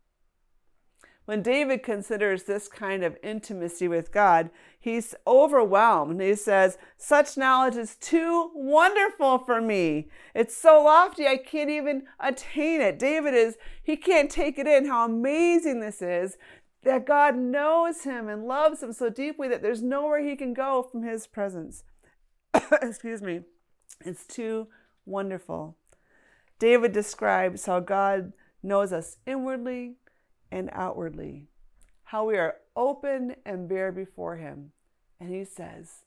When 1.26 1.42
David 1.42 1.82
considers 1.82 2.44
this 2.44 2.68
kind 2.68 3.02
of 3.02 3.18
intimacy 3.22 3.88
with 3.88 4.12
God, 4.12 4.48
he's 4.78 5.12
overwhelmed. 5.26 6.20
He 6.20 6.36
says, 6.36 6.78
Such 6.96 7.36
knowledge 7.36 7.74
is 7.74 7.96
too 7.96 8.52
wonderful 8.54 9.38
for 9.38 9.60
me. 9.60 10.08
It's 10.34 10.56
so 10.56 10.84
lofty, 10.84 11.26
I 11.26 11.36
can't 11.36 11.68
even 11.68 12.04
attain 12.20 12.80
it. 12.80 12.98
David 12.98 13.34
is, 13.34 13.56
he 13.82 13.96
can't 13.96 14.30
take 14.30 14.56
it 14.56 14.68
in 14.68 14.86
how 14.86 15.04
amazing 15.04 15.80
this 15.80 16.00
is 16.00 16.38
that 16.84 17.04
God 17.04 17.36
knows 17.36 18.04
him 18.04 18.28
and 18.28 18.44
loves 18.44 18.80
him 18.80 18.92
so 18.92 19.10
deeply 19.10 19.48
that 19.48 19.60
there's 19.60 19.82
nowhere 19.82 20.24
he 20.24 20.36
can 20.36 20.54
go 20.54 20.84
from 20.84 21.02
his 21.02 21.26
presence. 21.26 21.82
Excuse 22.80 23.20
me. 23.20 23.40
It's 24.04 24.24
too 24.24 24.68
wonderful. 25.04 25.76
David 26.58 26.92
describes 26.92 27.66
how 27.66 27.80
God 27.80 28.32
knows 28.62 28.92
us 28.92 29.18
inwardly 29.26 29.96
and 30.50 30.70
outwardly, 30.72 31.48
how 32.04 32.26
we 32.26 32.36
are 32.36 32.56
open 32.74 33.36
and 33.44 33.68
bare 33.68 33.92
before 33.92 34.36
Him. 34.36 34.72
And 35.20 35.30
He 35.30 35.44
says, 35.44 36.04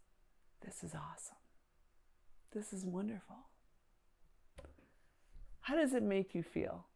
This 0.66 0.84
is 0.84 0.94
awesome. 0.96 1.38
This 2.52 2.74
is 2.74 2.86
wonderful. 2.86 3.36
How 5.62 5.76
does 5.76 5.94
it 5.94 6.02
make 6.02 6.34
you 6.34 6.42
feel 6.42 6.88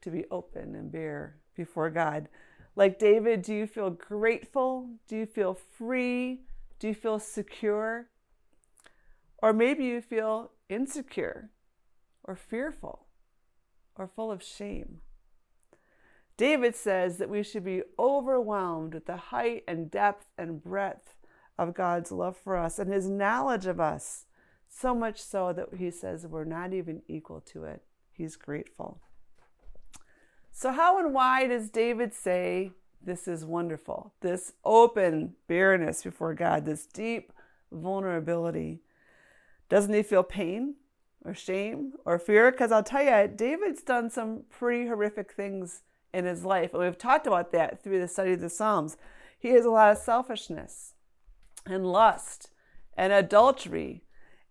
to 0.00 0.10
be 0.10 0.24
open 0.30 0.74
and 0.74 0.90
bare 0.90 1.36
before 1.54 1.90
God? 1.90 2.28
Like 2.74 2.98
David, 2.98 3.42
do 3.42 3.54
you 3.54 3.66
feel 3.66 3.90
grateful? 3.90 4.88
Do 5.08 5.16
you 5.16 5.26
feel 5.26 5.54
free? 5.54 6.40
Do 6.78 6.88
you 6.88 6.94
feel 6.94 7.18
secure? 7.18 8.08
Or 9.38 9.52
maybe 9.52 9.84
you 9.84 10.00
feel 10.00 10.52
insecure 10.70 11.50
or 12.24 12.34
fearful 12.34 13.06
or 13.96 14.08
full 14.08 14.32
of 14.32 14.42
shame. 14.42 15.00
David 16.36 16.74
says 16.74 17.18
that 17.18 17.30
we 17.30 17.42
should 17.42 17.64
be 17.64 17.82
overwhelmed 17.98 18.94
with 18.94 19.06
the 19.06 19.16
height 19.16 19.62
and 19.68 19.90
depth 19.90 20.26
and 20.36 20.62
breadth 20.62 21.16
of 21.56 21.74
God's 21.74 22.10
love 22.10 22.36
for 22.36 22.56
us 22.56 22.78
and 22.78 22.92
his 22.92 23.08
knowledge 23.08 23.66
of 23.66 23.78
us, 23.78 24.26
so 24.68 24.94
much 24.94 25.22
so 25.22 25.52
that 25.52 25.78
he 25.78 25.90
says 25.90 26.26
we're 26.26 26.44
not 26.44 26.72
even 26.72 27.02
equal 27.06 27.40
to 27.40 27.64
it. 27.64 27.82
He's 28.10 28.34
grateful. 28.34 29.00
So, 30.50 30.72
how 30.72 30.98
and 30.98 31.14
why 31.14 31.46
does 31.46 31.70
David 31.70 32.14
say 32.14 32.72
this 33.00 33.28
is 33.28 33.44
wonderful? 33.44 34.14
This 34.20 34.52
open 34.64 35.34
bareness 35.46 36.02
before 36.02 36.34
God, 36.34 36.64
this 36.64 36.86
deep 36.86 37.32
vulnerability. 37.70 38.80
Doesn't 39.68 39.94
he 39.94 40.02
feel 40.02 40.22
pain 40.22 40.74
or 41.24 41.34
shame 41.34 41.92
or 42.04 42.18
fear? 42.18 42.50
Because 42.50 42.72
I'll 42.72 42.82
tell 42.82 43.02
you, 43.02 43.28
David's 43.28 43.82
done 43.82 44.10
some 44.10 44.44
pretty 44.50 44.86
horrific 44.86 45.32
things 45.32 45.82
in 46.12 46.24
his 46.24 46.44
life. 46.44 46.72
And 46.72 46.82
we've 46.82 46.98
talked 46.98 47.26
about 47.26 47.52
that 47.52 47.82
through 47.82 48.00
the 48.00 48.08
study 48.08 48.32
of 48.32 48.40
the 48.40 48.48
Psalms. 48.48 48.96
He 49.38 49.50
has 49.50 49.64
a 49.64 49.70
lot 49.70 49.92
of 49.92 49.98
selfishness 49.98 50.94
and 51.66 51.84
lust 51.84 52.50
and 52.96 53.12
adultery 53.12 54.04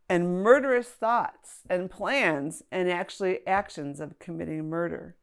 and 0.10 0.44
murderous 0.44 0.90
thoughts 0.90 1.62
and 1.70 1.90
plans 1.90 2.62
and 2.72 2.90
actually 2.90 3.46
actions 3.48 4.00
of 4.00 4.20
committing 4.20 4.70
murder. 4.70 5.16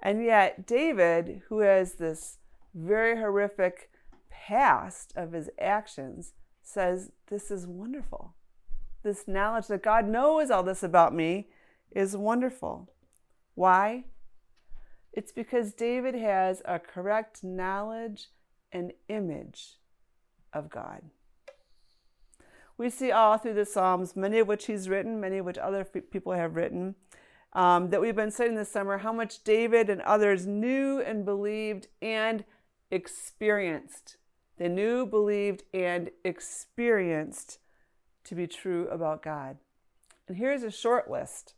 And 0.00 0.24
yet, 0.24 0.66
David, 0.66 1.42
who 1.48 1.60
has 1.60 1.94
this 1.94 2.38
very 2.74 3.16
horrific 3.16 3.90
past 4.30 5.12
of 5.16 5.32
his 5.32 5.50
actions, 5.58 6.32
says, 6.62 7.10
This 7.28 7.50
is 7.50 7.66
wonderful. 7.66 8.34
This 9.06 9.28
knowledge 9.28 9.68
that 9.68 9.84
God 9.84 10.08
knows 10.08 10.50
all 10.50 10.64
this 10.64 10.82
about 10.82 11.14
me 11.14 11.46
is 11.92 12.16
wonderful. 12.16 12.90
Why? 13.54 14.02
It's 15.12 15.30
because 15.30 15.72
David 15.72 16.16
has 16.16 16.60
a 16.64 16.80
correct 16.80 17.44
knowledge 17.44 18.30
and 18.72 18.92
image 19.08 19.76
of 20.52 20.70
God. 20.70 21.02
We 22.76 22.90
see 22.90 23.12
all 23.12 23.38
through 23.38 23.54
the 23.54 23.64
Psalms, 23.64 24.16
many 24.16 24.40
of 24.40 24.48
which 24.48 24.66
he's 24.66 24.88
written, 24.88 25.20
many 25.20 25.38
of 25.38 25.46
which 25.46 25.56
other 25.56 25.84
people 25.84 26.32
have 26.32 26.56
written, 26.56 26.96
um, 27.52 27.90
that 27.90 28.00
we've 28.00 28.16
been 28.16 28.32
studying 28.32 28.56
this 28.56 28.72
summer, 28.72 28.98
how 28.98 29.12
much 29.12 29.44
David 29.44 29.88
and 29.88 30.02
others 30.02 30.48
knew 30.48 31.00
and 31.00 31.24
believed 31.24 31.86
and 32.02 32.44
experienced. 32.90 34.16
They 34.58 34.66
knew, 34.66 35.06
believed, 35.06 35.62
and 35.72 36.10
experienced 36.24 37.60
to 38.26 38.34
be 38.34 38.46
true 38.46 38.88
about 38.88 39.22
God. 39.22 39.56
And 40.28 40.36
here's 40.36 40.62
a 40.62 40.70
short 40.70 41.10
list, 41.10 41.54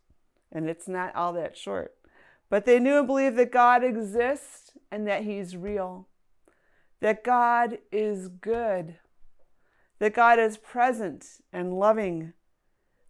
and 0.51 0.69
it's 0.69 0.87
not 0.87 1.15
all 1.15 1.33
that 1.33 1.57
short. 1.57 1.95
But 2.49 2.65
they 2.65 2.79
knew 2.79 2.99
and 2.99 3.07
believed 3.07 3.37
that 3.37 3.51
God 3.51 3.83
exists 3.83 4.71
and 4.91 5.07
that 5.07 5.23
He's 5.23 5.55
real, 5.55 6.07
that 6.99 7.23
God 7.23 7.79
is 7.91 8.27
good, 8.27 8.97
that 9.99 10.13
God 10.13 10.39
is 10.39 10.57
present 10.57 11.25
and 11.53 11.73
loving, 11.73 12.33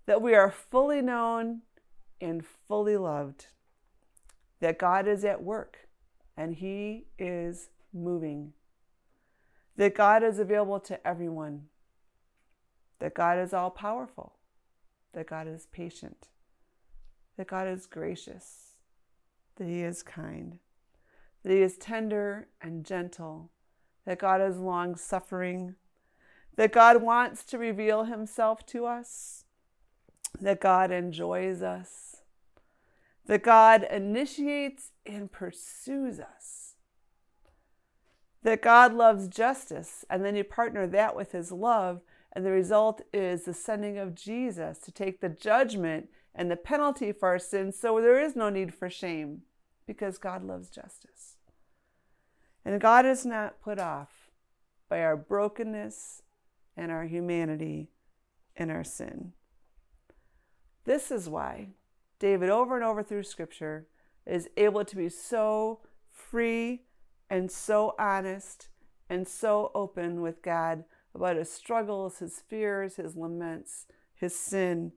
that 0.05 0.21
we 0.21 0.33
are 0.33 0.51
fully 0.51 1.01
known 1.01 1.61
and 2.19 2.45
fully 2.67 2.97
loved, 2.97 3.47
that 4.59 4.79
God 4.79 5.07
is 5.07 5.23
at 5.23 5.43
work 5.43 5.87
and 6.35 6.55
He 6.55 7.05
is 7.17 7.69
moving, 7.93 8.53
that 9.77 9.95
God 9.95 10.23
is 10.23 10.39
available 10.39 10.79
to 10.81 11.07
everyone, 11.07 11.68
that 12.99 13.13
God 13.13 13.37
is 13.37 13.53
all 13.53 13.69
powerful, 13.69 14.33
that 15.13 15.27
God 15.27 15.47
is 15.47 15.67
patient, 15.71 16.27
that 17.37 17.47
God 17.47 17.67
is 17.67 17.85
gracious 17.85 18.69
that 19.59 19.67
He 19.67 19.81
is 19.83 20.01
kind, 20.01 20.57
that 21.43 21.51
He 21.51 21.61
is 21.61 21.77
tender 21.77 22.47
and 22.61 22.83
gentle, 22.83 23.51
that 24.05 24.17
God 24.17 24.41
is 24.41 24.57
long 24.57 24.95
suffering, 24.95 25.75
that 26.55 26.71
God 26.71 27.03
wants 27.03 27.43
to 27.45 27.57
reveal 27.59 28.05
Himself 28.05 28.65
to 28.67 28.85
us, 28.85 29.43
that 30.41 30.59
God 30.59 30.91
enjoys 30.91 31.61
us, 31.61 32.23
that 33.27 33.43
God 33.43 33.85
initiates 33.91 34.91
and 35.05 35.31
pursues 35.31 36.19
us, 36.19 36.75
that 38.41 38.61
God 38.61 38.93
loves 38.93 39.27
justice, 39.27 40.05
and 40.09 40.23
then 40.23 40.35
you 40.35 40.45
partner 40.45 40.87
that 40.87 41.15
with 41.15 41.33
His 41.33 41.51
love, 41.51 42.01
and 42.33 42.45
the 42.45 42.51
result 42.51 43.01
is 43.11 43.43
the 43.43 43.53
sending 43.53 43.97
of 43.97 44.15
Jesus 44.15 44.77
to 44.79 44.91
take 44.91 45.19
the 45.19 45.29
judgment 45.29 46.09
and 46.35 46.49
the 46.49 46.55
penalty 46.55 47.11
for 47.11 47.29
our 47.29 47.39
sins, 47.39 47.77
so 47.79 47.99
there 47.99 48.19
is 48.19 48.35
no 48.35 48.49
need 48.49 48.73
for 48.73 48.89
shame 48.89 49.41
because 49.87 50.17
God 50.17 50.43
loves 50.43 50.69
justice. 50.69 51.37
And 52.63 52.79
God 52.79 53.05
is 53.05 53.25
not 53.25 53.61
put 53.61 53.79
off 53.79 54.29
by 54.87 55.01
our 55.01 55.17
brokenness 55.17 56.21
and 56.77 56.91
our 56.91 57.05
humanity 57.05 57.89
and 58.55 58.69
our 58.69 58.83
sin. 58.83 59.33
This 60.85 61.11
is 61.11 61.27
why 61.27 61.69
David, 62.19 62.49
over 62.49 62.75
and 62.75 62.83
over 62.83 63.01
through 63.01 63.23
Scripture, 63.23 63.87
is 64.25 64.49
able 64.57 64.83
to 64.85 64.95
be 64.95 65.09
so 65.09 65.79
free 66.11 66.83
and 67.29 67.49
so 67.49 67.95
honest 67.97 68.67
and 69.09 69.27
so 69.27 69.71
open 69.73 70.21
with 70.21 70.41
God 70.41 70.83
about 71.13 71.35
his 71.35 71.51
struggles, 71.51 72.19
his 72.19 72.41
fears, 72.47 72.95
his 72.95 73.15
laments, 73.15 73.85
his 74.15 74.35
sin, 74.35 74.93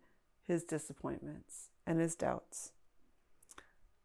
his 0.46 0.64
disappointments, 0.64 1.68
and 1.86 2.00
his 2.00 2.14
doubts. 2.14 2.72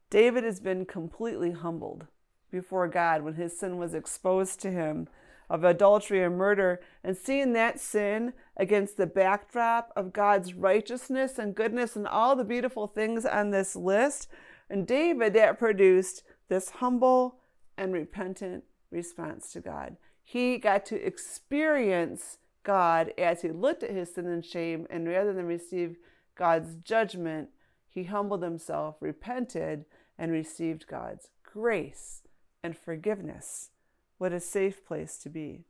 David 0.10 0.44
has 0.44 0.60
been 0.60 0.86
completely 0.86 1.52
humbled 1.52 2.08
before 2.52 2.88
God 2.88 3.24
when 3.24 3.34
his 3.34 3.60
sin 3.60 3.78
was 3.78 3.94
exposed 3.94 4.62
to 4.62 4.72
him 4.72 5.08
of 5.50 5.64
adultery 5.64 6.24
and 6.24 6.38
murder, 6.38 6.82
and 7.04 7.16
seeing 7.16 7.54
that 7.54 7.80
sin 7.80 8.34
against 8.58 8.98
the 8.98 9.08
backdrop 9.08 9.94
of 9.96 10.12
God's 10.12 10.54
righteousness 10.54 11.40
and 11.40 11.56
goodness 11.56 11.96
and 11.96 12.06
all 12.08 12.36
the 12.36 12.44
beautiful 12.44 12.88
things 12.88 13.26
on 13.26 13.52
this 13.52 13.76
list. 13.76 14.28
And 14.70 14.86
David, 14.86 15.34
that 15.34 15.58
produced 15.58 16.24
this 16.50 16.70
humble 16.70 17.40
and 17.78 17.94
repentant 17.94 18.66
response 18.92 19.52
to 19.54 19.62
God. 19.62 19.96
He 20.30 20.58
got 20.58 20.86
to 20.88 21.02
experience 21.02 22.40
God 22.64 23.14
as 23.18 23.44
he 23.44 23.50
looked 23.50 23.82
at 23.82 23.92
his 23.92 24.14
sin 24.14 24.28
and 24.28 24.44
shame, 24.44 24.86
and 24.90 25.08
rather 25.08 25.32
than 25.32 25.46
receive 25.46 25.96
God's 26.36 26.76
judgment, 26.76 27.48
he 27.88 28.04
humbled 28.04 28.44
himself, 28.44 28.98
repented, 29.00 29.86
and 30.18 30.34
received 30.34 30.86
God's 30.86 31.30
grace 31.44 32.24
and 32.62 32.78
forgiveness. 32.78 33.70
What 34.18 34.34
a 34.34 34.42
safe 34.42 34.86
place 34.86 35.18
to 35.20 35.30
be. 35.30 35.64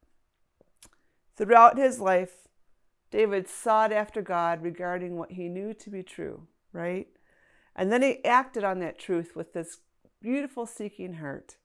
Throughout 1.36 1.78
his 1.78 2.00
life, 2.00 2.48
David 3.12 3.48
sought 3.48 3.92
after 3.92 4.24
God 4.24 4.64
regarding 4.64 5.18
what 5.18 5.34
he 5.34 5.50
knew 5.50 5.76
to 5.76 5.90
be 5.92 6.02
true, 6.02 6.48
right? 6.74 7.10
And 7.76 7.92
then 7.92 8.02
he 8.02 8.26
acted 8.26 8.64
on 8.64 8.80
that 8.80 8.98
truth 8.98 9.36
with 9.36 9.54
this 9.54 9.82
beautiful 10.20 10.66
seeking 10.66 11.14
heart. 11.14 11.58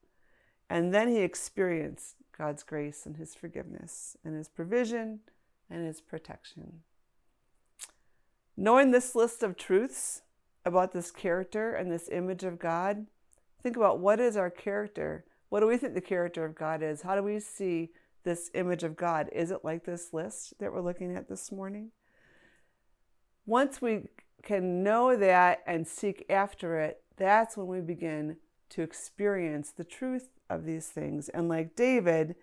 And 0.69 0.93
then 0.93 1.09
he 1.09 1.21
experienced 1.21 2.17
God's 2.37 2.63
grace 2.63 3.07
and 3.07 3.17
his 3.17 3.35
forgiveness 3.35 4.17
and 4.25 4.37
his 4.37 4.49
provision 4.49 5.21
and 5.71 5.87
his 5.87 6.01
protection. 6.01 6.81
Knowing 8.57 8.91
this 8.91 9.15
list 9.15 9.43
of 9.43 9.57
truths 9.57 10.23
about 10.65 10.93
this 10.93 11.11
character 11.11 11.75
and 11.75 11.91
this 11.91 12.09
image 12.11 12.45
of 12.45 12.59
God, 12.59 13.07
think 13.63 13.77
about 13.77 13.99
what 13.99 14.21
is 14.21 14.37
our 14.37 14.51
character? 14.51 15.25
What 15.49 15.61
do 15.61 15.67
we 15.67 15.77
think 15.77 15.95
the 15.95 16.01
character 16.01 16.45
of 16.45 16.55
God 16.55 16.83
is? 16.83 17.03
How 17.03 17.15
do 17.15 17.23
we 17.23 17.41
see 17.41 17.91
this 18.25 18.51
image 18.55 18.85
of 18.85 18.97
God? 18.97 19.29
Is 19.33 19.51
it 19.51 19.65
like 19.65 19.85
this 19.85 20.13
list 20.13 20.59
that 20.59 20.73
we're 20.73 20.81
looking 20.81 21.15
at 21.15 21.29
this 21.29 21.51
morning? 21.51 21.91
Once 23.47 23.83
we 23.83 24.09
can 24.43 24.83
know 24.83 25.17
that 25.17 25.63
and 25.67 25.87
seek 25.87 26.25
after 26.29 26.79
it, 26.79 27.03
that's 27.17 27.57
when 27.57 27.67
we 27.67 27.81
begin 27.81 28.37
to 28.71 28.83
experience 28.83 29.71
the 29.71 29.85
truth 29.85 30.29
of 30.55 30.65
these 30.65 30.89
things. 30.89 31.29
And 31.29 31.49
like 31.49 31.77
David, 31.77 32.37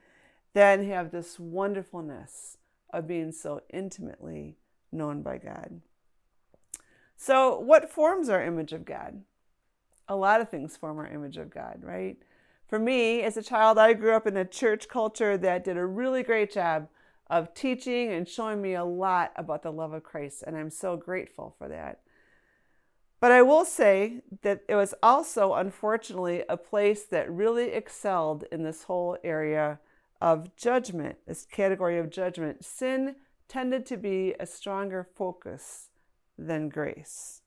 then 0.54 0.86
have 0.86 1.12
this 1.12 1.40
wonderfulness 1.40 2.58
of 2.92 3.08
being 3.08 3.32
so 3.32 3.62
intimately 3.72 4.58
known 4.92 5.22
by 5.22 5.38
God. 5.38 5.82
So, 7.16 7.60
what 7.60 7.92
forms 7.92 8.30
our 8.30 8.44
image 8.44 8.74
of 8.74 8.86
God? 8.86 9.22
A 10.08 10.16
lot 10.16 10.42
of 10.42 10.50
things 10.50 10.78
form 10.78 10.98
our 10.98 11.08
image 11.08 11.38
of 11.38 11.50
God, 11.50 11.80
right? 11.84 12.18
For 12.68 12.80
me, 12.80 13.22
as 13.22 13.36
a 13.36 13.44
child, 13.44 13.78
I 13.78 13.94
grew 13.94 14.16
up 14.16 14.26
in 14.26 14.38
a 14.38 14.46
church 14.46 14.88
culture 14.88 15.38
that 15.38 15.64
did 15.64 15.78
a 15.78 15.86
really 15.86 16.24
great 16.24 16.52
job 16.52 16.88
of 17.30 17.54
teaching 17.54 18.12
and 18.12 18.28
showing 18.28 18.62
me 18.62 18.74
a 18.74 18.84
lot 18.84 19.32
about 19.36 19.64
the 19.64 19.72
love 19.72 19.94
of 19.94 20.04
Christ, 20.04 20.44
and 20.48 20.58
I'm 20.58 20.72
so 20.72 20.98
grateful 20.98 21.56
for 21.58 21.68
that. 21.68 22.00
But 23.20 23.32
I 23.32 23.42
will 23.42 23.66
say 23.66 24.22
that 24.44 24.62
it 24.70 24.76
was 24.76 24.94
also, 25.04 25.54
unfortunately, 25.54 26.44
a 26.48 26.56
place 26.56 27.04
that 27.04 27.32
really 27.32 27.72
excelled 27.72 28.46
in 28.52 28.64
this 28.64 28.84
whole 28.84 29.18
area 29.24 29.80
of 30.22 30.56
judgment, 30.56 31.18
this 31.28 31.46
category 31.46 31.98
of 31.98 32.10
judgment. 32.10 32.64
Sin 32.64 33.16
tended 33.48 33.86
to 33.88 33.98
be 33.98 34.36
a 34.40 34.46
stronger 34.46 35.08
focus 35.16 35.90
than 36.38 36.70
grace. 36.70 37.42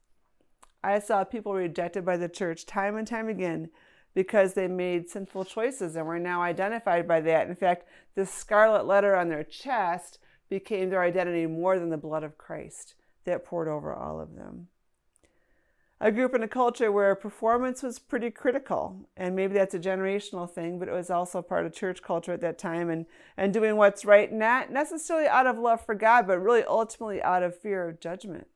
I 0.84 0.98
saw 0.98 1.24
people 1.24 1.54
rejected 1.54 2.04
by 2.04 2.16
the 2.16 2.28
church 2.28 2.66
time 2.66 2.96
and 2.96 3.06
time 3.06 3.28
again 3.28 3.70
because 4.14 4.52
they 4.52 4.68
made 4.68 5.08
sinful 5.08 5.44
choices 5.44 5.96
and 5.96 6.06
were 6.06 6.18
now 6.18 6.42
identified 6.42 7.08
by 7.08 7.20
that. 7.22 7.48
In 7.48 7.54
fact, 7.54 7.86
the 8.14 8.26
scarlet 8.26 8.84
letter 8.84 9.16
on 9.16 9.28
their 9.28 9.44
chest 9.44 10.18
became 10.50 10.90
their 10.90 11.02
identity 11.02 11.46
more 11.46 11.78
than 11.78 11.88
the 11.88 11.96
blood 11.96 12.24
of 12.24 12.36
Christ 12.36 12.94
that 13.24 13.44
poured 13.44 13.68
over 13.68 13.94
all 13.94 14.20
of 14.20 14.34
them. 14.34 14.68
I 16.04 16.10
group 16.10 16.34
in 16.34 16.42
a 16.42 16.48
culture 16.48 16.90
where 16.90 17.14
performance 17.14 17.80
was 17.80 18.00
pretty 18.00 18.32
critical, 18.32 19.08
and 19.16 19.36
maybe 19.36 19.54
that's 19.54 19.76
a 19.76 19.78
generational 19.78 20.50
thing, 20.50 20.80
but 20.80 20.88
it 20.88 20.92
was 20.92 21.10
also 21.10 21.42
part 21.42 21.64
of 21.64 21.72
church 21.72 22.02
culture 22.02 22.32
at 22.32 22.40
that 22.40 22.58
time 22.58 22.90
and, 22.90 23.06
and 23.36 23.54
doing 23.54 23.76
what's 23.76 24.04
right, 24.04 24.32
not 24.32 24.72
necessarily 24.72 25.28
out 25.28 25.46
of 25.46 25.60
love 25.60 25.86
for 25.86 25.94
God, 25.94 26.26
but 26.26 26.40
really 26.40 26.64
ultimately 26.64 27.22
out 27.22 27.44
of 27.44 27.56
fear 27.56 27.88
of 27.88 28.00
judgment. 28.00 28.48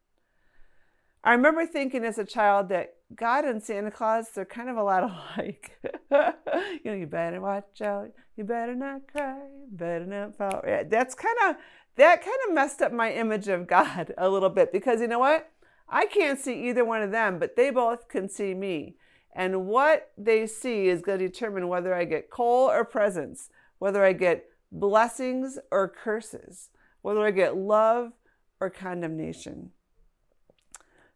I 1.23 1.35
remember 1.35 1.67
thinking 1.67 2.05
as 2.05 2.19
a 2.19 2.25
child 2.25 2.69
that 2.71 2.95
God 3.15 3.45
and 3.45 3.63
Santa 3.63 3.93
Claus, 3.93 4.31
they're 4.35 4.45
kind 4.45 4.69
of 4.69 4.77
a 4.77 4.83
lot 4.83 5.05
alike. 5.39 5.79
you 6.11 6.81
know, 6.85 6.95
you 6.95 7.07
better 7.07 7.41
watch 7.41 7.81
out, 7.81 8.11
you 8.35 8.43
better 8.43 8.75
not 8.75 9.03
cry, 9.07 9.39
better 9.71 10.05
not 10.05 10.37
fall. 10.37 10.63
Yeah, 10.67 10.83
that's 10.83 11.15
kind 11.15 11.37
of 11.49 11.57
that 11.95 12.23
kind 12.23 12.39
of 12.49 12.55
messed 12.55 12.83
up 12.83 12.93
my 12.93 13.13
image 13.13 13.49
of 13.49 13.67
God 13.67 14.13
a 14.19 14.29
little 14.29 14.51
bit 14.51 14.73
because 14.73 15.01
you 15.01 15.07
know 15.07 15.19
what? 15.19 15.49
I 15.89 16.07
can't 16.07 16.39
see 16.39 16.69
either 16.69 16.85
one 16.85 17.03
of 17.03 17.11
them, 17.11 17.39
but 17.39 17.57
they 17.57 17.71
both 17.71 18.09
can 18.09 18.29
see 18.29 18.55
me. 18.55 18.97
And 19.35 19.67
what 19.67 20.11
they 20.17 20.47
see 20.47 20.89
is 20.89 21.03
going 21.03 21.19
to 21.19 21.29
determine 21.29 21.69
whether 21.69 21.95
I 21.95 22.05
get 22.05 22.31
coal 22.31 22.71
or 22.71 22.85
presents, 22.85 23.51
whether 23.79 24.05
I 24.05 24.15
get 24.15 24.47
blessings 24.73 25.59
or 25.71 25.89
curses, 25.89 26.71
whether 27.03 27.25
I 27.25 27.31
get 27.31 27.57
love 27.57 28.13
or 28.61 28.71
condemnation. 28.71 29.71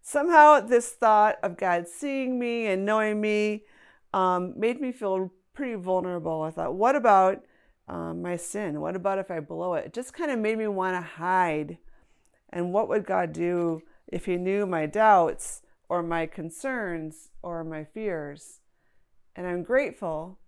Somehow, 0.03 0.61
this 0.61 0.91
thought 0.91 1.37
of 1.43 1.57
God 1.57 1.87
seeing 1.89 2.39
me 2.39 2.67
and 2.67 2.85
knowing 2.85 3.21
me 3.21 3.65
um, 4.13 4.55
made 4.57 4.81
me 4.81 4.93
feel 4.93 5.33
pretty 5.55 5.75
vulnerable. 5.75 6.43
I 6.43 6.51
thought, 6.51 6.75
what 6.75 6.97
about 6.97 7.43
um, 7.89 8.23
my 8.23 8.37
sin? 8.37 8.81
What 8.81 8.97
about 8.97 9.19
if 9.19 9.31
I 9.31 9.41
blow 9.41 9.75
it? 9.75 9.87
It 9.87 9.93
just 9.93 10.13
kind 10.13 10.31
of 10.31 10.39
made 10.39 10.59
me 10.59 10.69
want 10.69 10.97
to 10.97 11.01
hide. 11.01 11.79
And 12.51 12.73
what 12.73 12.89
would 12.89 13.05
God 13.05 13.33
do 13.33 13.83
if 14.11 14.27
He 14.27 14.37
knew 14.37 14.67
my 14.67 14.87
doubts 14.87 15.63
or 15.89 16.03
my 16.03 16.27
concerns 16.27 17.31
or 17.43 17.65
my 17.65 17.85
fears? 17.85 18.61
And 19.35 19.47
I'm 19.47 19.63
grateful 19.63 20.39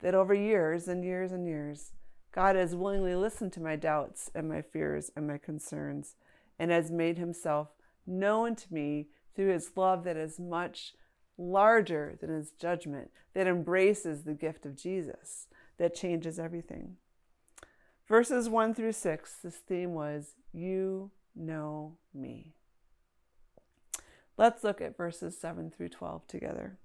that 0.00 0.14
over 0.14 0.34
years 0.34 0.88
and 0.88 1.04
years 1.04 1.30
and 1.30 1.46
years, 1.46 1.92
God 2.32 2.56
has 2.56 2.74
willingly 2.74 3.14
listened 3.14 3.52
to 3.52 3.60
my 3.60 3.76
doubts 3.76 4.30
and 4.34 4.48
my 4.48 4.62
fears 4.62 5.12
and 5.14 5.28
my 5.28 5.38
concerns 5.38 6.16
and 6.58 6.70
has 6.70 6.90
made 6.90 7.18
Himself 7.18 7.68
known 8.06 8.56
to 8.56 8.72
me 8.72 9.08
through 9.34 9.52
his 9.52 9.70
love 9.76 10.04
that 10.04 10.16
is 10.16 10.38
much 10.38 10.94
larger 11.38 12.16
than 12.20 12.30
his 12.30 12.50
judgment, 12.52 13.10
that 13.34 13.46
embraces 13.46 14.22
the 14.22 14.34
gift 14.34 14.66
of 14.66 14.76
Jesus, 14.76 15.48
that 15.78 15.94
changes 15.94 16.38
everything. 16.38 16.96
Verses 18.06 18.48
1 18.48 18.74
through 18.74 18.92
6, 18.92 19.36
this 19.42 19.56
theme 19.56 19.94
was, 19.94 20.34
You 20.52 21.10
know 21.34 21.96
me. 22.12 22.54
Let's 24.36 24.64
look 24.64 24.80
at 24.80 24.96
verses 24.96 25.38
7 25.38 25.70
through 25.70 25.90
12 25.90 26.26
together. 26.26 26.78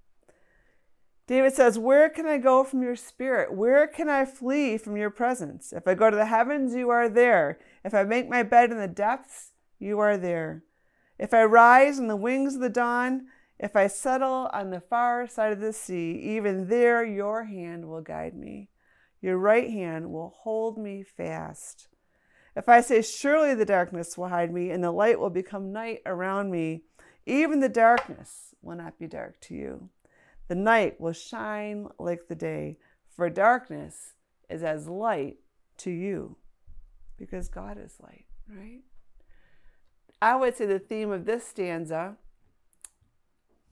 David 1.26 1.54
says, 1.54 1.78
Where 1.78 2.08
can 2.08 2.26
I 2.26 2.38
go 2.38 2.64
from 2.64 2.82
your 2.82 2.96
spirit? 2.96 3.52
Where 3.52 3.86
can 3.86 4.08
I 4.08 4.24
flee 4.24 4.78
from 4.78 4.96
your 4.96 5.10
presence? 5.10 5.72
If 5.72 5.86
I 5.86 5.94
go 5.94 6.10
to 6.10 6.16
the 6.16 6.26
heavens, 6.26 6.74
you 6.74 6.88
are 6.88 7.08
there. 7.08 7.58
If 7.84 7.94
I 7.94 8.04
make 8.04 8.28
my 8.28 8.42
bed 8.42 8.70
in 8.70 8.78
the 8.78 8.88
depths, 8.88 9.52
you 9.78 9.98
are 9.98 10.16
there. 10.16 10.64
If 11.18 11.34
I 11.34 11.44
rise 11.44 11.98
on 11.98 12.06
the 12.06 12.16
wings 12.16 12.54
of 12.54 12.60
the 12.60 12.70
dawn, 12.70 13.26
If 13.58 13.74
I 13.74 13.88
settle 13.88 14.48
on 14.52 14.70
the 14.70 14.80
far 14.80 15.26
side 15.26 15.52
of 15.52 15.60
the 15.60 15.72
sea, 15.72 16.12
even 16.36 16.68
there 16.68 17.04
your 17.04 17.44
hand 17.44 17.88
will 17.88 18.02
guide 18.02 18.36
me. 18.36 18.68
Your 19.20 19.36
right 19.36 19.68
hand 19.68 20.12
will 20.12 20.32
hold 20.42 20.78
me 20.78 21.02
fast. 21.02 21.88
If 22.54 22.68
I 22.68 22.80
say, 22.80 23.02
Surely 23.02 23.54
the 23.54 23.64
darkness 23.64 24.16
will 24.16 24.28
hide 24.28 24.52
me, 24.52 24.70
and 24.70 24.82
the 24.82 24.92
light 24.92 25.18
will 25.18 25.30
become 25.30 25.72
night 25.72 26.02
around 26.06 26.52
me, 26.52 26.84
even 27.28 27.60
the 27.60 27.68
darkness 27.68 28.54
will 28.62 28.76
not 28.76 28.98
be 28.98 29.06
dark 29.06 29.38
to 29.42 29.54
you. 29.54 29.90
The 30.48 30.54
night 30.54 30.98
will 30.98 31.12
shine 31.12 31.88
like 31.98 32.28
the 32.28 32.34
day, 32.34 32.78
for 33.14 33.28
darkness 33.28 34.14
is 34.48 34.62
as 34.62 34.88
light 34.88 35.36
to 35.78 35.90
you, 35.90 36.36
because 37.18 37.48
God 37.48 37.76
is 37.78 37.96
light, 38.00 38.24
right? 38.48 38.80
I 40.22 40.36
would 40.36 40.56
say 40.56 40.64
the 40.64 40.78
theme 40.78 41.10
of 41.10 41.26
this 41.26 41.46
stanza, 41.46 42.16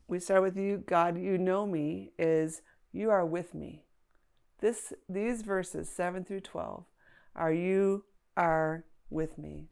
we 0.07 0.21
start 0.21 0.42
with 0.42 0.57
you, 0.57 0.85
God, 0.87 1.19
you 1.19 1.38
know 1.38 1.66
me, 1.66 2.12
is 2.19 2.61
you 2.92 3.11
are 3.11 3.25
with 3.25 3.55
me. 3.55 3.87
This, 4.61 4.92
these 5.09 5.42
verses, 5.42 5.88
7 5.88 6.25
through 6.25 6.40
12, 6.40 6.85
are 7.35 7.53
you 7.53 8.05
are 8.37 8.85
with 9.09 9.38
me. 9.38 9.69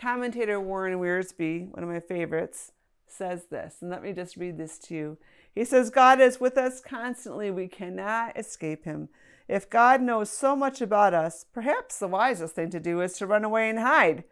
Commentator 0.00 0.58
Warren 0.58 0.98
Wiersbe, 0.98 1.70
one 1.72 1.82
of 1.82 1.88
my 1.90 2.00
favorites, 2.00 2.72
says 3.06 3.46
this, 3.50 3.76
and 3.82 3.90
let 3.90 4.02
me 4.02 4.14
just 4.14 4.38
read 4.38 4.56
this 4.56 4.78
to 4.78 4.94
you. 4.94 5.18
He 5.54 5.62
says, 5.62 5.90
God 5.90 6.22
is 6.22 6.40
with 6.40 6.56
us 6.56 6.80
constantly. 6.80 7.50
We 7.50 7.68
cannot 7.68 8.38
escape 8.38 8.86
him. 8.86 9.10
If 9.46 9.68
God 9.68 10.00
knows 10.00 10.30
so 10.30 10.56
much 10.56 10.80
about 10.80 11.12
us, 11.12 11.44
perhaps 11.52 11.98
the 11.98 12.08
wisest 12.08 12.54
thing 12.54 12.70
to 12.70 12.80
do 12.80 13.02
is 13.02 13.18
to 13.18 13.26
run 13.26 13.44
away 13.44 13.68
and 13.68 13.80
hide. 13.80 14.24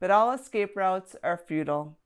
But 0.00 0.10
all 0.10 0.32
escape 0.32 0.74
routes 0.74 1.14
are 1.22 1.36
futile. 1.36 1.96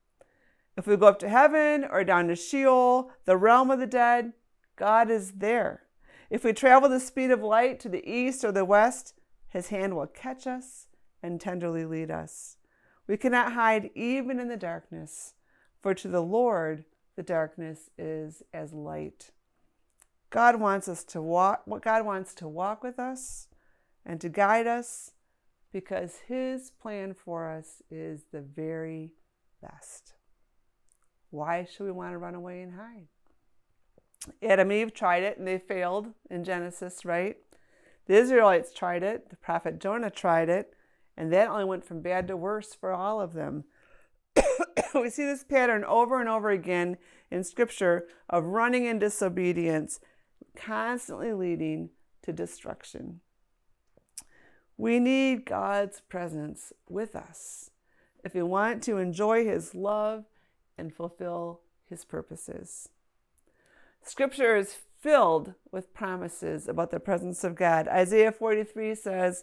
If 0.76 0.86
we 0.86 0.96
go 0.96 1.06
up 1.06 1.18
to 1.20 1.30
heaven 1.30 1.86
or 1.90 2.04
down 2.04 2.28
to 2.28 2.36
Sheol, 2.36 3.10
the 3.24 3.38
realm 3.38 3.70
of 3.70 3.78
the 3.78 3.86
dead, 3.86 4.34
God 4.76 5.10
is 5.10 5.32
there. 5.32 5.84
If 6.28 6.44
we 6.44 6.52
travel 6.52 6.90
the 6.90 7.00
speed 7.00 7.30
of 7.30 7.42
light 7.42 7.80
to 7.80 7.88
the 7.88 8.06
east 8.06 8.44
or 8.44 8.52
the 8.52 8.66
west, 8.66 9.14
his 9.48 9.68
hand 9.68 9.96
will 9.96 10.06
catch 10.06 10.46
us 10.46 10.88
and 11.22 11.40
tenderly 11.40 11.86
lead 11.86 12.10
us. 12.10 12.57
We 13.08 13.16
cannot 13.16 13.54
hide 13.54 13.90
even 13.94 14.38
in 14.38 14.48
the 14.48 14.56
darkness, 14.56 15.34
for 15.80 15.94
to 15.94 16.08
the 16.08 16.22
Lord 16.22 16.84
the 17.16 17.22
darkness 17.22 17.90
is 17.98 18.42
as 18.52 18.72
light. 18.72 19.32
God 20.30 20.60
wants 20.60 20.88
us 20.88 21.02
to 21.04 21.22
walk 21.22 21.62
God 21.82 22.04
wants 22.04 22.34
to 22.34 22.46
walk 22.46 22.82
with 22.84 22.98
us 22.98 23.48
and 24.04 24.20
to 24.20 24.28
guide 24.28 24.66
us 24.66 25.12
because 25.72 26.20
his 26.28 26.70
plan 26.70 27.14
for 27.14 27.50
us 27.50 27.82
is 27.90 28.26
the 28.30 28.42
very 28.42 29.12
best. 29.62 30.14
Why 31.30 31.64
should 31.64 31.84
we 31.84 31.92
want 31.92 32.12
to 32.12 32.18
run 32.18 32.34
away 32.34 32.62
and 32.62 32.74
hide? 32.74 33.08
Adam 34.42 34.70
and 34.70 34.80
Eve 34.80 34.94
tried 34.94 35.22
it 35.22 35.38
and 35.38 35.46
they 35.46 35.58
failed 35.58 36.08
in 36.30 36.44
Genesis, 36.44 37.04
right? 37.04 37.36
The 38.06 38.16
Israelites 38.16 38.72
tried 38.72 39.02
it, 39.02 39.30
the 39.30 39.36
prophet 39.36 39.78
Jonah 39.78 40.10
tried 40.10 40.48
it, 40.48 40.74
and 41.18 41.32
that 41.32 41.48
only 41.48 41.64
went 41.64 41.84
from 41.84 42.00
bad 42.00 42.28
to 42.28 42.36
worse 42.36 42.74
for 42.74 42.92
all 42.92 43.20
of 43.20 43.32
them. 43.32 43.64
we 44.94 45.10
see 45.10 45.24
this 45.24 45.42
pattern 45.42 45.84
over 45.84 46.20
and 46.20 46.28
over 46.28 46.48
again 46.48 46.96
in 47.28 47.42
Scripture 47.42 48.06
of 48.30 48.44
running 48.44 48.86
in 48.86 49.00
disobedience, 49.00 49.98
constantly 50.54 51.32
leading 51.32 51.90
to 52.22 52.32
destruction. 52.32 53.18
We 54.76 55.00
need 55.00 55.44
God's 55.44 56.02
presence 56.02 56.72
with 56.88 57.16
us 57.16 57.72
if 58.24 58.32
we 58.32 58.42
want 58.44 58.84
to 58.84 58.98
enjoy 58.98 59.44
His 59.44 59.74
love 59.74 60.24
and 60.78 60.94
fulfill 60.94 61.62
His 61.84 62.04
purposes. 62.04 62.90
Scripture 64.04 64.56
is 64.56 64.76
filled 65.00 65.54
with 65.72 65.92
promises 65.92 66.68
about 66.68 66.92
the 66.92 67.00
presence 67.00 67.42
of 67.42 67.56
God. 67.56 67.88
Isaiah 67.88 68.30
43 68.30 68.94
says, 68.94 69.42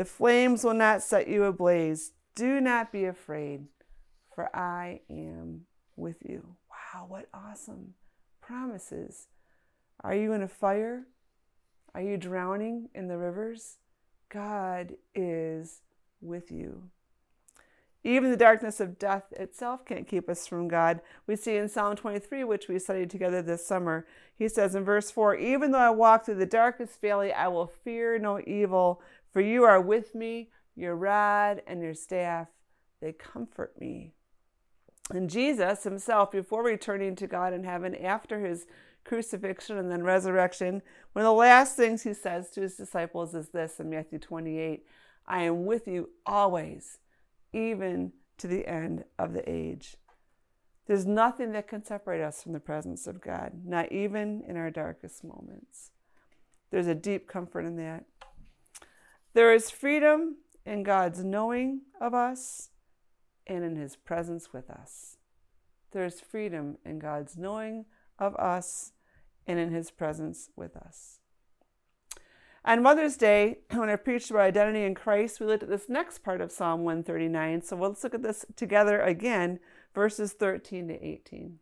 The 0.00 0.06
flames 0.06 0.64
will 0.64 0.72
not 0.72 1.02
set 1.02 1.28
you 1.28 1.44
ablaze. 1.44 2.12
Do 2.34 2.58
not 2.58 2.90
be 2.90 3.04
afraid, 3.04 3.66
for 4.34 4.48
I 4.56 5.02
am 5.10 5.66
with 5.94 6.16
you. 6.26 6.56
Wow, 6.70 7.04
what 7.06 7.28
awesome 7.34 7.92
promises. 8.40 9.28
Are 10.02 10.14
you 10.14 10.32
in 10.32 10.40
a 10.40 10.48
fire? 10.48 11.02
Are 11.94 12.00
you 12.00 12.16
drowning 12.16 12.88
in 12.94 13.08
the 13.08 13.18
rivers? 13.18 13.76
God 14.30 14.94
is 15.14 15.82
with 16.22 16.50
you. 16.50 16.84
Even 18.02 18.30
the 18.30 18.36
darkness 18.38 18.80
of 18.80 18.98
death 18.98 19.24
itself 19.32 19.84
can't 19.84 20.08
keep 20.08 20.30
us 20.30 20.46
from 20.46 20.68
God. 20.68 21.02
We 21.26 21.36
see 21.36 21.56
in 21.56 21.68
Psalm 21.68 21.96
23, 21.96 22.44
which 22.44 22.68
we 22.68 22.78
studied 22.78 23.10
together 23.10 23.42
this 23.42 23.66
summer, 23.66 24.06
he 24.34 24.48
says 24.48 24.74
in 24.74 24.84
verse 24.84 25.10
4 25.10 25.34
Even 25.34 25.72
though 25.72 25.78
I 25.78 25.90
walk 25.90 26.24
through 26.24 26.36
the 26.36 26.46
darkest 26.46 26.98
valley, 27.02 27.30
I 27.30 27.48
will 27.48 27.66
fear 27.66 28.18
no 28.18 28.40
evil, 28.46 29.02
for 29.32 29.40
you 29.40 29.64
are 29.64 29.80
with 29.80 30.14
me, 30.14 30.50
your 30.74 30.96
rod 30.96 31.62
and 31.66 31.82
your 31.82 31.94
staff, 31.94 32.48
they 33.00 33.12
comfort 33.12 33.78
me. 33.80 34.14
And 35.10 35.28
Jesus 35.28 35.84
himself, 35.84 36.30
before 36.30 36.62
returning 36.62 37.16
to 37.16 37.26
God 37.26 37.52
in 37.52 37.64
heaven 37.64 37.94
after 37.94 38.40
his 38.40 38.66
crucifixion 39.04 39.76
and 39.78 39.90
then 39.90 40.02
resurrection, 40.02 40.82
one 41.12 41.24
of 41.24 41.30
the 41.30 41.32
last 41.32 41.76
things 41.76 42.02
he 42.02 42.14
says 42.14 42.50
to 42.50 42.60
his 42.60 42.76
disciples 42.76 43.34
is 43.34 43.48
this 43.48 43.80
in 43.80 43.90
Matthew 43.90 44.18
28 44.18 44.84
I 45.26 45.42
am 45.42 45.64
with 45.64 45.86
you 45.86 46.10
always, 46.26 46.98
even 47.52 48.12
to 48.38 48.48
the 48.48 48.66
end 48.66 49.04
of 49.18 49.32
the 49.32 49.48
age. 49.48 49.96
There's 50.86 51.06
nothing 51.06 51.52
that 51.52 51.68
can 51.68 51.84
separate 51.84 52.20
us 52.20 52.42
from 52.42 52.52
the 52.52 52.58
presence 52.58 53.06
of 53.06 53.20
God, 53.20 53.60
not 53.64 53.92
even 53.92 54.42
in 54.48 54.56
our 54.56 54.70
darkest 54.70 55.22
moments. 55.22 55.92
There's 56.70 56.88
a 56.88 56.96
deep 56.96 57.28
comfort 57.28 57.64
in 57.64 57.76
that. 57.76 58.06
There 59.32 59.52
is 59.52 59.70
freedom 59.70 60.36
in 60.66 60.82
God's 60.82 61.24
knowing 61.24 61.82
of 62.00 62.14
us 62.14 62.70
and 63.46 63.64
in 63.64 63.76
His 63.76 63.96
presence 63.96 64.52
with 64.52 64.70
us. 64.70 65.16
There's 65.92 66.20
freedom 66.20 66.78
in 66.84 66.98
God's 66.98 67.36
knowing 67.36 67.86
of 68.18 68.36
us 68.36 68.92
and 69.46 69.58
in 69.58 69.72
his 69.72 69.90
presence 69.90 70.50
with 70.54 70.76
us. 70.76 71.18
On 72.64 72.82
Mother's 72.82 73.16
Day, 73.16 73.60
when 73.70 73.88
I 73.88 73.96
preached 73.96 74.30
about 74.30 74.42
identity 74.42 74.84
in 74.84 74.94
Christ, 74.94 75.40
we 75.40 75.46
looked 75.46 75.62
at 75.62 75.68
this 75.68 75.88
next 75.88 76.18
part 76.18 76.40
of 76.40 76.52
Psalm 76.52 76.84
139. 76.84 77.62
So 77.62 77.76
let's 77.76 78.04
look 78.04 78.14
at 78.14 78.22
this 78.22 78.44
together 78.54 79.00
again, 79.00 79.58
verses 79.94 80.32
13 80.32 80.88
to 80.88 81.04
18. 81.04 81.58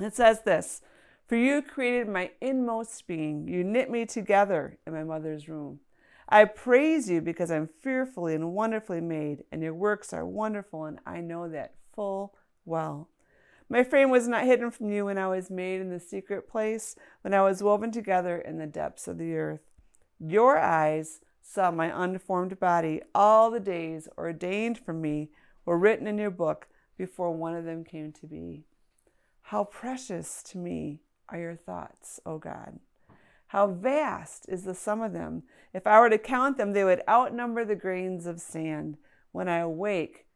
It 0.00 0.14
says 0.14 0.42
this 0.42 0.80
For 1.26 1.36
you 1.36 1.60
created 1.60 2.08
my 2.08 2.30
inmost 2.40 3.06
being, 3.06 3.48
you 3.48 3.64
knit 3.64 3.90
me 3.90 4.06
together 4.06 4.78
in 4.86 4.94
my 4.94 5.04
mother's 5.04 5.46
womb. 5.46 5.80
I 6.30 6.44
praise 6.44 7.10
you 7.10 7.20
because 7.20 7.50
I'm 7.50 7.68
fearfully 7.82 8.34
and 8.34 8.52
wonderfully 8.52 9.00
made, 9.00 9.44
and 9.50 9.62
your 9.62 9.74
works 9.74 10.12
are 10.12 10.24
wonderful, 10.24 10.84
and 10.84 11.00
I 11.04 11.20
know 11.20 11.48
that 11.48 11.74
full 11.92 12.34
well. 12.64 13.08
My 13.68 13.82
frame 13.82 14.10
was 14.10 14.28
not 14.28 14.44
hidden 14.44 14.70
from 14.70 14.90
you 14.90 15.06
when 15.06 15.18
I 15.18 15.28
was 15.28 15.50
made 15.50 15.80
in 15.80 15.90
the 15.90 16.00
secret 16.00 16.48
place, 16.48 16.96
when 17.22 17.34
I 17.34 17.42
was 17.42 17.62
woven 17.62 17.90
together 17.90 18.38
in 18.38 18.58
the 18.58 18.66
depths 18.66 19.08
of 19.08 19.18
the 19.18 19.34
earth. 19.34 19.60
Your 20.20 20.58
eyes 20.58 21.20
saw 21.42 21.70
my 21.70 21.90
unformed 22.04 22.60
body. 22.60 23.00
All 23.14 23.50
the 23.50 23.60
days 23.60 24.08
ordained 24.16 24.78
for 24.78 24.92
me 24.92 25.30
were 25.64 25.78
written 25.78 26.06
in 26.06 26.18
your 26.18 26.30
book 26.30 26.68
before 26.96 27.32
one 27.32 27.56
of 27.56 27.64
them 27.64 27.84
came 27.84 28.12
to 28.12 28.26
be. 28.26 28.64
How 29.42 29.64
precious 29.64 30.42
to 30.44 30.58
me 30.58 31.00
are 31.28 31.38
your 31.38 31.56
thoughts, 31.56 32.20
O 32.24 32.38
God. 32.38 32.78
How 33.50 33.68
vast 33.68 34.46
is 34.48 34.64
the 34.64 34.74
sum 34.74 35.00
of 35.00 35.12
them. 35.12 35.44
If 35.72 35.86
I 35.86 36.00
were 36.00 36.10
to 36.10 36.18
count 36.18 36.56
them, 36.56 36.72
they 36.72 36.84
would 36.84 37.02
outnumber 37.08 37.64
the 37.64 37.76
grains 37.76 38.26
of 38.26 38.40
sand. 38.40 38.96
When 39.32 39.48
I 39.48 39.58
awake, 39.58 40.26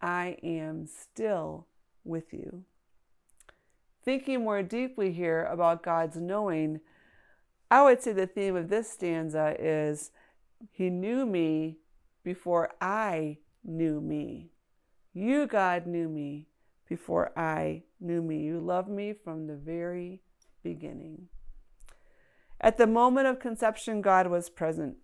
I 0.00 0.36
am 0.42 0.86
still 0.86 1.66
with 2.04 2.32
you 2.32 2.64
thinking 4.04 4.42
more 4.42 4.62
deeply 4.62 5.12
here 5.12 5.44
about 5.44 5.82
God's 5.82 6.16
knowing, 6.16 6.80
I 7.70 7.82
would 7.82 8.02
say 8.02 8.12
the 8.12 8.26
theme 8.26 8.56
of 8.56 8.68
this 8.68 8.90
stanza 8.90 9.56
is 9.58 10.10
He 10.70 10.90
knew 10.90 11.24
me 11.24 11.78
before 12.24 12.72
I 12.80 13.38
knew 13.64 14.00
me. 14.00 14.50
You, 15.14 15.46
God, 15.46 15.86
knew 15.86 16.08
me 16.08 16.48
before 16.88 17.36
I 17.38 17.82
knew 18.00 18.22
me. 18.22 18.40
You 18.42 18.60
loved 18.60 18.88
me 18.88 19.12
from 19.12 19.46
the 19.46 19.56
very 19.56 20.20
beginning. 20.62 21.28
At 22.62 22.78
the 22.78 22.86
moment 22.86 23.26
of 23.26 23.40
conception, 23.40 24.00
God 24.02 24.28
was 24.28 24.48
present. 24.48 24.96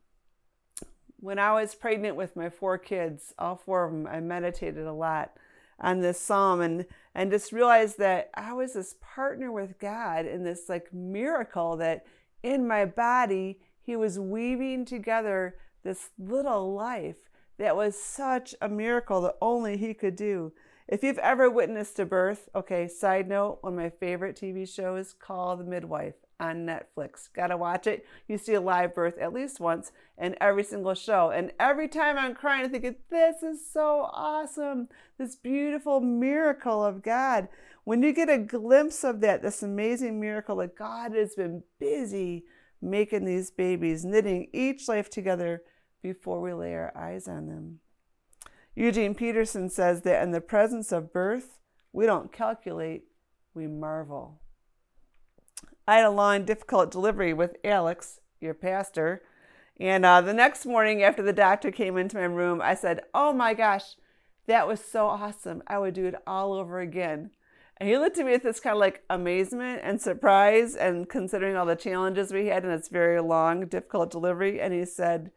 When 1.19 1.41
I 1.41 1.53
was 1.53 1.75
pregnant 1.75 2.15
with 2.15 2.37
my 2.37 2.49
four 2.49 2.79
kids, 2.79 3.35
all 3.37 3.57
four 3.57 3.85
of 3.85 3.93
them, 3.93 4.07
I 4.07 4.21
meditated 4.21 4.87
a 4.87 4.93
lot 4.93 5.33
on 5.81 6.01
this 6.01 6.21
psalm 6.21 6.61
and 6.61 6.87
and 7.15 7.33
just 7.33 7.53
realized 7.53 7.99
that 7.99 8.31
I 8.35 8.53
was 8.53 8.75
this 8.75 8.95
partner 9.01 9.51
with 9.51 9.81
God 9.81 10.25
in 10.25 10.45
this 10.45 10.69
like 10.69 10.93
miracle 10.93 11.77
that 11.79 12.07
in 12.45 12.67
my 12.69 12.85
body 12.85 13.59
he 13.81 13.97
was 13.97 14.21
weaving 14.21 14.85
together 14.85 15.57
this 15.83 16.11
little 16.17 16.75
life 16.75 17.29
that 17.59 17.75
was 17.75 18.01
such 18.01 18.55
a 18.61 18.69
miracle 18.69 19.21
that 19.23 19.35
only 19.41 19.77
he 19.77 19.95
could 19.95 20.15
do. 20.15 20.53
If 20.87 21.03
you've 21.03 21.19
ever 21.19 21.51
witnessed 21.51 21.99
a 21.99 22.07
birth, 22.07 22.49
okay, 22.55 22.87
side 22.87 23.29
note, 23.29 23.59
one 23.63 23.73
of 23.73 23.79
my 23.79 23.91
favorite 23.91 24.37
TV 24.37 24.69
shows 24.69 25.13
called 25.13 25.61
The 25.61 25.65
Midwife 25.65 26.15
on 26.41 26.67
Netflix. 26.67 27.29
Gotta 27.35 27.57
watch 27.57 27.87
it. 27.87 28.07
You 28.29 28.39
see 28.39 28.55
a 28.55 28.61
live 28.61 28.95
birth 28.95 29.19
at 29.19 29.33
least 29.33 29.61
once 29.61 29.93
in 30.17 30.37
every 30.41 30.65
single 30.65 30.95
show. 30.95 31.31
And 31.31 31.53
every 31.59 31.89
time 31.89 32.17
I'm 32.19 32.35
crying, 32.35 32.65
I'm 32.65 32.71
thinking, 32.71 32.97
this 33.11 33.43
is 33.43 33.61
so 33.71 34.09
awesome. 34.13 34.89
This 35.19 35.37
beautiful 35.37 36.01
miracle 36.01 36.85
of 36.85 37.03
God. 37.03 37.49
When 37.85 38.03
you 38.03 38.13
get 38.13 38.29
a 38.29 38.39
glimpse 38.39 39.03
of 39.03 39.21
that, 39.21 39.43
this 39.43 39.63
amazing 39.63 40.21
miracle 40.21 40.57
that 40.57 40.77
God 40.77 41.15
has 41.15 41.35
been 41.35 41.63
busy 41.81 42.45
making 42.81 43.25
these 43.25 43.51
babies, 43.51 44.05
knitting 44.05 44.49
each 44.53 44.89
life 44.89 45.11
together 45.11 45.63
before 46.03 46.41
we 46.41 46.53
lay 46.53 46.75
our 46.75 46.97
eyes 46.97 47.27
on 47.27 47.47
them. 47.49 47.81
Eugene 48.75 49.15
Peterson 49.15 49.69
says 49.69 50.03
that 50.03 50.23
in 50.23 50.31
the 50.31 50.41
presence 50.41 50.93
of 50.93 51.13
birth, 51.13 51.59
we 51.93 52.07
don't 52.07 52.33
calculate, 52.33 53.05
we 53.53 53.67
marvel. 53.67 54.41
I 55.89 55.97
had 55.97 56.05
a 56.05 56.11
long, 56.11 56.45
difficult 56.45 56.91
delivery 56.91 57.33
with 57.33 57.57
Alex, 57.65 58.21
your 58.43 58.53
pastor. 58.53 59.23
And 59.81 60.05
uh, 60.05 60.21
the 60.21 60.35
next 60.35 60.67
morning, 60.67 61.03
after 61.03 61.23
the 61.23 61.33
doctor 61.33 61.71
came 61.71 61.97
into 61.97 62.19
my 62.19 62.25
room, 62.25 62.61
I 62.61 62.75
said, 62.75 63.05
Oh 63.15 63.33
my 63.33 63.55
gosh, 63.55 63.97
that 64.47 64.69
was 64.69 64.85
so 64.85 65.07
awesome. 65.07 65.63
I 65.67 65.79
would 65.79 65.95
do 65.95 66.05
it 66.05 66.15
all 66.27 66.53
over 66.53 66.81
again. 66.81 67.31
And 67.79 67.89
he 67.89 67.97
looked 67.97 68.19
at 68.19 68.27
me 68.27 68.33
with 68.33 68.43
this 68.43 68.61
kind 68.61 68.75
of 68.75 68.81
like 68.81 69.03
amazement 69.09 69.81
and 69.83 69.99
surprise, 69.99 70.75
and 70.75 71.09
considering 71.09 71.57
all 71.57 71.65
the 71.65 71.75
challenges 71.75 72.35
we 72.35 72.49
had 72.49 72.65
in 72.65 72.71
this 72.71 72.89
very 72.89 73.23
long, 73.23 73.67
difficult 73.67 74.11
delivery. 74.11 74.61
And 74.61 74.75
he 74.75 74.85
said, 74.85 75.31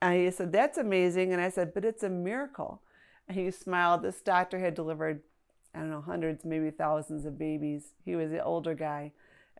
and 0.00 0.14
he 0.14 0.30
said, 0.30 0.52
That's 0.52 0.78
amazing. 0.78 1.32
And 1.32 1.42
I 1.42 1.50
said, 1.50 1.74
But 1.74 1.84
it's 1.84 2.04
a 2.04 2.08
miracle. 2.08 2.82
And 3.26 3.36
he 3.36 3.50
smiled. 3.50 4.02
This 4.02 4.20
doctor 4.20 4.60
had 4.60 4.74
delivered, 4.74 5.22
I 5.74 5.80
don't 5.80 5.90
know, 5.90 6.02
hundreds, 6.02 6.44
maybe 6.44 6.70
thousands 6.70 7.24
of 7.26 7.36
babies. 7.36 7.94
He 8.04 8.14
was 8.14 8.30
the 8.30 8.44
older 8.44 8.74
guy. 8.74 9.10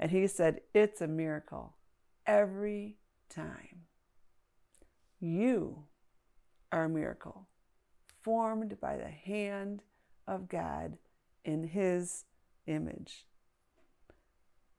And 0.03 0.11
he 0.11 0.27
said, 0.27 0.63
It's 0.75 1.01
a 1.01 1.07
miracle 1.07 1.77
every 2.27 2.97
time. 3.29 3.83
You 5.21 5.85
are 6.73 6.87
a 6.87 6.89
miracle 6.89 7.47
formed 8.21 8.81
by 8.81 8.97
the 8.97 9.11
hand 9.11 9.81
of 10.27 10.49
God 10.49 10.99
in 11.45 11.69
his 11.69 12.25
image. 12.67 13.27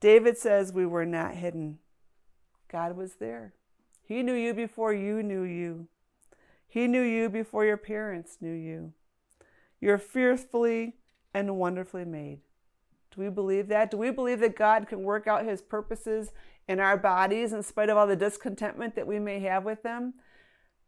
David 0.01 0.37
says 0.37 0.73
we 0.73 0.85
were 0.85 1.05
not 1.05 1.35
hidden. 1.35 1.79
God 2.69 2.97
was 2.97 3.13
there. 3.15 3.53
He 4.03 4.23
knew 4.23 4.33
you 4.33 4.53
before 4.53 4.93
you 4.93 5.23
knew 5.23 5.43
you. 5.43 5.87
He 6.67 6.85
knew 6.85 7.01
you 7.01 7.29
before 7.29 7.63
your 7.63 7.77
parents 7.77 8.39
knew 8.41 8.51
you. 8.51 8.91
You're 9.79 9.97
fearfully 9.97 10.97
and 11.33 11.55
wonderfully 11.55 12.03
made. 12.03 12.41
Do 13.13 13.21
we 13.21 13.29
believe 13.29 13.67
that? 13.67 13.91
Do 13.91 13.97
we 13.97 14.09
believe 14.09 14.39
that 14.39 14.55
God 14.55 14.87
can 14.87 15.03
work 15.03 15.27
out 15.27 15.45
his 15.45 15.61
purposes 15.61 16.31
in 16.67 16.79
our 16.79 16.97
bodies 16.97 17.53
in 17.53 17.61
spite 17.61 17.89
of 17.89 17.97
all 17.97 18.07
the 18.07 18.15
discontentment 18.15 18.95
that 18.95 19.05
we 19.05 19.19
may 19.19 19.39
have 19.41 19.63
with 19.63 19.83
them? 19.83 20.15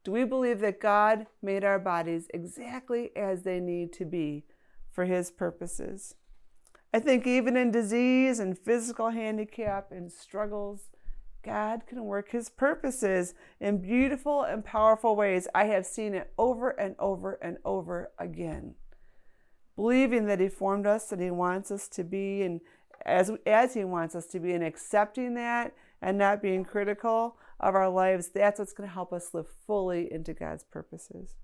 Do 0.03 0.11
we 0.11 0.23
believe 0.23 0.59
that 0.59 0.79
God 0.79 1.27
made 1.41 1.63
our 1.63 1.79
bodies 1.79 2.27
exactly 2.33 3.11
as 3.15 3.43
they 3.43 3.59
need 3.59 3.93
to 3.93 4.05
be 4.05 4.45
for 4.91 5.05
his 5.05 5.29
purposes? 5.29 6.15
I 6.93 6.99
think 6.99 7.27
even 7.27 7.57
in 7.57 7.71
disease 7.71 8.39
and 8.39 8.57
physical 8.57 9.09
handicap 9.09 9.91
and 9.91 10.11
struggles, 10.11 10.89
God 11.43 11.85
can 11.85 12.05
work 12.05 12.31
his 12.31 12.49
purposes 12.49 13.35
in 13.59 13.79
beautiful 13.79 14.43
and 14.43 14.65
powerful 14.65 15.15
ways. 15.15 15.47
I 15.53 15.65
have 15.65 15.85
seen 15.85 16.15
it 16.15 16.31
over 16.39 16.69
and 16.69 16.95
over 16.97 17.33
and 17.41 17.57
over 17.63 18.11
again 18.17 18.75
believing 19.75 20.25
that 20.27 20.39
He 20.39 20.49
formed 20.49 20.87
us 20.87 21.11
and 21.11 21.21
He 21.21 21.31
wants 21.31 21.71
us 21.71 21.87
to 21.89 22.03
be, 22.03 22.43
and 22.43 22.61
as, 23.05 23.31
as 23.45 23.73
He 23.73 23.83
wants 23.83 24.15
us 24.15 24.25
to 24.27 24.39
be, 24.39 24.53
and 24.53 24.63
accepting 24.63 25.33
that 25.35 25.73
and 26.01 26.17
not 26.17 26.41
being 26.41 26.63
critical 26.63 27.37
of 27.59 27.75
our 27.75 27.89
lives, 27.89 28.29
that's 28.29 28.59
what's 28.59 28.73
going 28.73 28.87
to 28.87 28.93
help 28.93 29.13
us 29.13 29.33
live 29.33 29.47
fully 29.65 30.11
into 30.11 30.33
God's 30.33 30.63
purposes. 30.63 31.35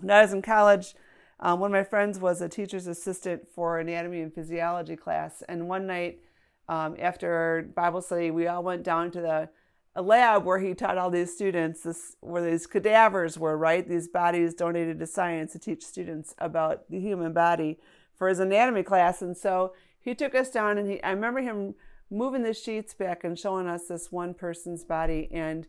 When 0.00 0.10
I 0.10 0.22
was 0.22 0.32
in 0.32 0.42
college, 0.42 0.94
um, 1.40 1.60
one 1.60 1.70
of 1.70 1.72
my 1.72 1.84
friends 1.84 2.18
was 2.18 2.40
a 2.40 2.48
teacher's 2.48 2.86
assistant 2.86 3.46
for 3.54 3.78
anatomy 3.78 4.20
and 4.20 4.34
physiology 4.34 4.96
class, 4.96 5.42
and 5.48 5.68
one 5.68 5.86
night 5.86 6.20
um, 6.68 6.96
after 6.98 7.70
Bible 7.74 8.02
study, 8.02 8.30
we 8.30 8.46
all 8.46 8.62
went 8.62 8.82
down 8.82 9.10
to 9.12 9.20
the 9.20 9.48
a 9.94 10.02
lab 10.02 10.44
where 10.44 10.58
he 10.58 10.74
taught 10.74 10.98
all 10.98 11.10
these 11.10 11.32
students 11.32 11.82
this, 11.82 12.16
where 12.20 12.48
these 12.48 12.66
cadavers 12.66 13.38
were, 13.38 13.56
right? 13.56 13.88
These 13.88 14.08
bodies 14.08 14.54
donated 14.54 14.98
to 15.00 15.06
science 15.06 15.52
to 15.52 15.58
teach 15.58 15.84
students 15.84 16.34
about 16.38 16.88
the 16.88 17.00
human 17.00 17.32
body 17.32 17.78
for 18.16 18.28
his 18.28 18.38
anatomy 18.38 18.82
class. 18.82 19.22
And 19.22 19.36
so 19.36 19.72
he 19.98 20.14
took 20.14 20.34
us 20.34 20.50
down 20.50 20.78
and 20.78 20.88
he, 20.88 21.02
I 21.02 21.10
remember 21.10 21.40
him 21.40 21.74
moving 22.10 22.42
the 22.42 22.54
sheets 22.54 22.94
back 22.94 23.24
and 23.24 23.38
showing 23.38 23.66
us 23.66 23.86
this 23.88 24.10
one 24.12 24.34
person's 24.34 24.84
body 24.84 25.28
and 25.32 25.66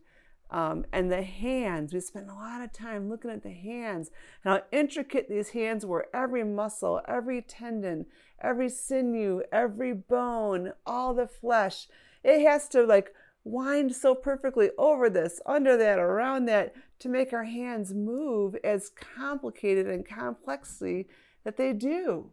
um, 0.52 0.84
and 0.92 1.10
the 1.10 1.22
hands. 1.22 1.94
We 1.94 2.00
spent 2.00 2.28
a 2.28 2.34
lot 2.34 2.60
of 2.60 2.72
time 2.72 3.08
looking 3.08 3.30
at 3.30 3.42
the 3.42 3.52
hands 3.52 4.10
and 4.42 4.54
how 4.54 4.62
intricate 4.72 5.28
these 5.28 5.50
hands 5.50 5.86
were. 5.86 6.08
Every 6.12 6.42
muscle, 6.42 7.00
every 7.06 7.40
tendon, 7.40 8.06
every 8.40 8.68
sinew, 8.68 9.42
every 9.52 9.92
bone, 9.92 10.72
all 10.84 11.14
the 11.14 11.28
flesh. 11.28 11.86
It 12.24 12.44
has 12.44 12.68
to 12.70 12.82
like 12.82 13.14
wind 13.44 13.94
so 13.94 14.14
perfectly 14.14 14.70
over 14.78 15.08
this, 15.08 15.40
under 15.46 15.76
that, 15.76 15.98
around 15.98 16.46
that, 16.46 16.74
to 16.98 17.08
make 17.08 17.32
our 17.32 17.44
hands 17.44 17.94
move 17.94 18.56
as 18.62 18.90
complicated 18.90 19.86
and 19.86 20.06
complexly 20.06 21.08
that 21.44 21.56
they 21.56 21.72
do. 21.72 22.32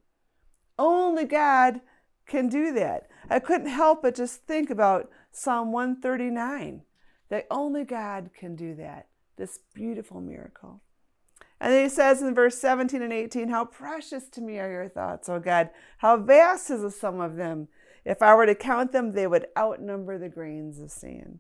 Only 0.78 1.26
God 1.26 1.82
can 2.28 2.50
do 2.50 2.74
that. 2.74 3.08
I 3.30 3.40
couldn't 3.40 3.68
help 3.68 4.02
but 4.02 4.16
just 4.16 4.46
think 4.46 4.70
about 4.70 5.10
Psalm 5.32 5.72
139 5.72 6.82
that 7.30 7.48
only 7.52 7.84
God 7.84 8.30
can 8.38 8.56
do 8.56 8.76
that, 8.76 9.08
this 9.38 9.60
beautiful 9.74 10.22
miracle. 10.22 10.82
And 11.60 11.74
then 11.74 11.84
he 11.84 11.90
says 11.90 12.22
in 12.22 12.36
verse 12.36 12.60
17 12.60 13.02
and 13.02 13.12
18, 13.12 13.50
How 13.50 13.66
precious 13.66 14.30
to 14.30 14.42
me 14.42 14.60
are 14.60 14.72
your 14.72 14.90
thoughts, 14.90 15.28
O 15.28 15.40
God. 15.40 15.72
How 15.98 16.18
vast 16.18 16.70
is 16.70 16.82
the 16.82 16.92
sum 16.92 17.20
of 17.20 17.36
them. 17.36 17.68
If 18.08 18.22
I 18.22 18.34
were 18.36 18.46
to 18.46 18.56
count 18.56 18.94
them, 18.94 19.12
they 19.12 19.28
would 19.28 19.48
outnumber 19.58 20.18
the 20.18 20.30
grains 20.30 20.80
of 20.80 20.92
sand. 20.92 21.40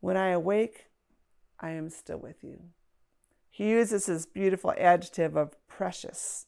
When 0.00 0.14
I 0.14 0.28
awake, 0.28 0.88
I 1.58 1.70
am 1.70 1.88
still 1.88 2.18
with 2.18 2.44
you. 2.44 2.64
He 3.48 3.70
uses 3.70 4.04
this 4.04 4.26
beautiful 4.26 4.74
adjective 4.76 5.34
of 5.34 5.56
precious. 5.66 6.44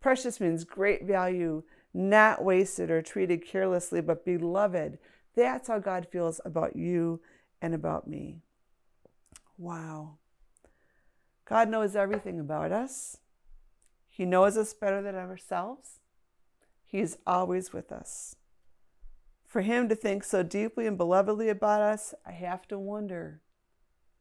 Precious 0.00 0.38
means 0.38 0.62
great 0.62 1.04
value, 1.04 1.64
not 1.92 2.44
wasted 2.44 2.92
or 2.92 3.02
treated 3.02 3.44
carelessly, 3.44 4.00
but 4.00 4.24
beloved. 4.24 4.98
That's 5.34 5.66
how 5.66 5.80
God 5.80 6.06
feels 6.12 6.40
about 6.44 6.76
you 6.76 7.20
and 7.60 7.74
about 7.74 8.06
me. 8.06 8.38
Wow. 9.58 10.18
God 11.44 11.68
knows 11.68 11.96
everything 11.96 12.38
about 12.38 12.70
us. 12.70 13.16
He 14.08 14.24
knows 14.24 14.56
us 14.56 14.74
better 14.74 15.02
than 15.02 15.16
ourselves. 15.16 15.98
He's 16.84 17.16
always 17.26 17.72
with 17.72 17.90
us. 17.90 18.36
For 19.54 19.60
him 19.60 19.88
to 19.88 19.94
think 19.94 20.24
so 20.24 20.42
deeply 20.42 20.84
and 20.88 20.98
belovedly 20.98 21.48
about 21.48 21.80
us, 21.80 22.12
I 22.26 22.32
have 22.32 22.66
to 22.66 22.76
wonder 22.76 23.40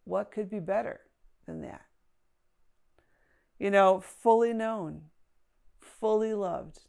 what 0.03 0.29
could 0.29 0.47
be 0.47 0.59
better 0.59 0.99
than 1.47 1.61
that? 1.61 1.81
You 3.57 3.71
know, 3.71 3.99
fully 3.99 4.53
known, 4.53 5.05
fully 5.79 6.35
loved. 6.35 6.81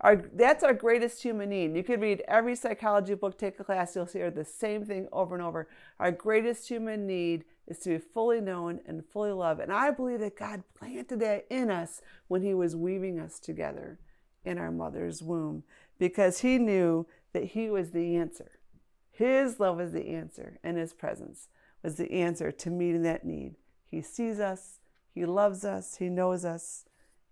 Our, 0.00 0.16
that's 0.32 0.64
our 0.64 0.72
greatest 0.72 1.22
human 1.22 1.50
need. 1.50 1.76
You 1.76 1.82
could 1.82 2.00
read 2.00 2.22
every 2.26 2.56
psychology 2.56 3.12
book, 3.12 3.36
take 3.36 3.60
a 3.60 3.64
class, 3.64 3.94
you'll 3.94 4.06
hear 4.06 4.30
the 4.30 4.46
same 4.46 4.86
thing 4.86 5.06
over 5.12 5.34
and 5.34 5.44
over. 5.44 5.68
Our 5.98 6.12
greatest 6.12 6.66
human 6.66 7.06
need 7.06 7.44
is 7.66 7.78
to 7.80 7.90
be 7.90 7.98
fully 7.98 8.40
known 8.40 8.80
and 8.86 9.04
fully 9.04 9.32
loved. 9.32 9.60
And 9.60 9.70
I 9.70 9.90
believe 9.90 10.20
that 10.20 10.38
God 10.38 10.62
planted 10.72 11.20
that 11.20 11.44
in 11.50 11.70
us 11.70 12.00
when 12.26 12.40
He 12.40 12.54
was 12.54 12.74
weaving 12.74 13.20
us 13.20 13.38
together 13.38 13.98
in 14.46 14.56
our 14.56 14.72
mother's 14.72 15.22
womb 15.22 15.62
because 15.98 16.40
He 16.40 16.56
knew 16.56 17.06
that 17.32 17.44
He 17.44 17.70
was 17.70 17.90
the 17.90 18.16
answer. 18.16 18.52
His 19.10 19.60
love 19.60 19.76
was 19.76 19.92
the 19.92 20.08
answer, 20.08 20.58
and 20.62 20.76
His 20.76 20.92
presence 20.92 21.48
was 21.82 21.96
the 21.96 22.12
answer 22.12 22.50
to 22.52 22.70
meeting 22.70 23.02
that 23.02 23.24
need. 23.24 23.56
He 23.84 24.02
sees 24.02 24.38
us, 24.38 24.80
He 25.12 25.24
loves 25.24 25.64
us, 25.64 25.96
He 25.96 26.08
knows 26.08 26.44
us, 26.44 26.84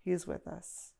He's 0.04 0.26
with 0.26 0.46
us. 0.46 0.92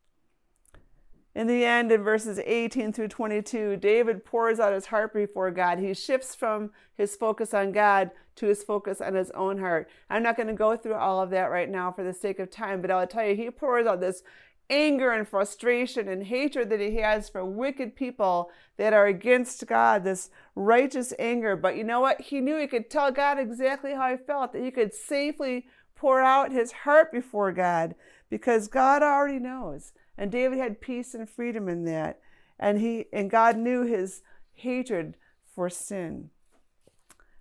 In 1.39 1.47
the 1.47 1.65
end, 1.65 1.93
in 1.93 2.03
verses 2.03 2.41
18 2.45 2.93
through 2.93 3.09
22, 3.09 3.77
David 3.77 4.25
pours 4.25 4.59
out 4.59 4.73
his 4.73 4.87
heart 4.87 5.15
before 5.15 5.53
God. 5.53 5.79
He 5.79 5.95
shifts 5.95 6.35
from 6.35 6.73
his 6.97 7.15
focus 7.15 7.55
on 7.55 7.71
God 7.71 8.11
to 8.35 8.47
his 8.47 8.65
focus 8.65 9.01
on 9.01 9.15
his 9.15 9.31
own 9.31 9.59
heart. 9.59 9.89
I'm 10.11 10.25
not 10.25 10.37
going 10.37 10.49
to 10.49 10.53
go 10.53 10.77
through 10.77 10.95
all 10.95 11.23
of 11.23 11.31
that 11.31 11.53
right 11.53 11.71
now 11.71 11.93
for 11.93 12.03
the 12.03 12.13
sake 12.13 12.41
of 12.41 12.51
time, 12.51 12.81
but 12.81 12.91
I'll 12.91 13.07
tell 13.07 13.25
you, 13.25 13.37
he 13.37 13.51
pours 13.51 13.87
out 13.87 14.01
this 14.01 14.25
anger 14.71 15.13
and 15.13 15.27
frustration 15.27 16.09
and 16.09 16.25
hatred 16.25 16.71
that 16.71 16.81
he 16.81 16.97
has 16.97 17.29
for 17.29 17.45
wicked 17.45 17.97
people 17.97 18.51
that 18.77 18.93
are 18.93 19.07
against 19.07 19.67
God, 19.67 20.05
this 20.05 20.31
righteous 20.55 21.13
anger. 21.19 21.57
But 21.57 21.77
you 21.77 21.85
know 21.85 22.01
what? 22.01 22.21
He 22.21 22.41
knew 22.41 22.59
he 22.59 22.67
could 22.67 22.91
tell 22.91 23.11
God 23.11 23.39
exactly 23.39 23.95
how 23.95 24.11
he 24.11 24.17
felt, 24.17 24.53
that 24.53 24.63
he 24.63 24.71
could 24.71 24.93
safely 24.93 25.67
pour 25.95 26.21
out 26.21 26.53
his 26.53 26.73
heart 26.73 27.11
before 27.11 27.53
God 27.53 27.95
because 28.31 28.69
God 28.69 29.03
already 29.03 29.39
knows. 29.39 29.93
And 30.17 30.31
David 30.31 30.59
had 30.59 30.81
peace 30.81 31.15
and 31.15 31.29
freedom 31.29 31.69
in 31.69 31.85
that. 31.85 32.21
And 32.59 32.81
he 32.81 33.07
and 33.13 33.31
God 33.31 33.57
knew 33.57 33.85
his 33.85 34.23
hatred 34.53 35.17
for 35.55 35.71
sin. 35.71 36.31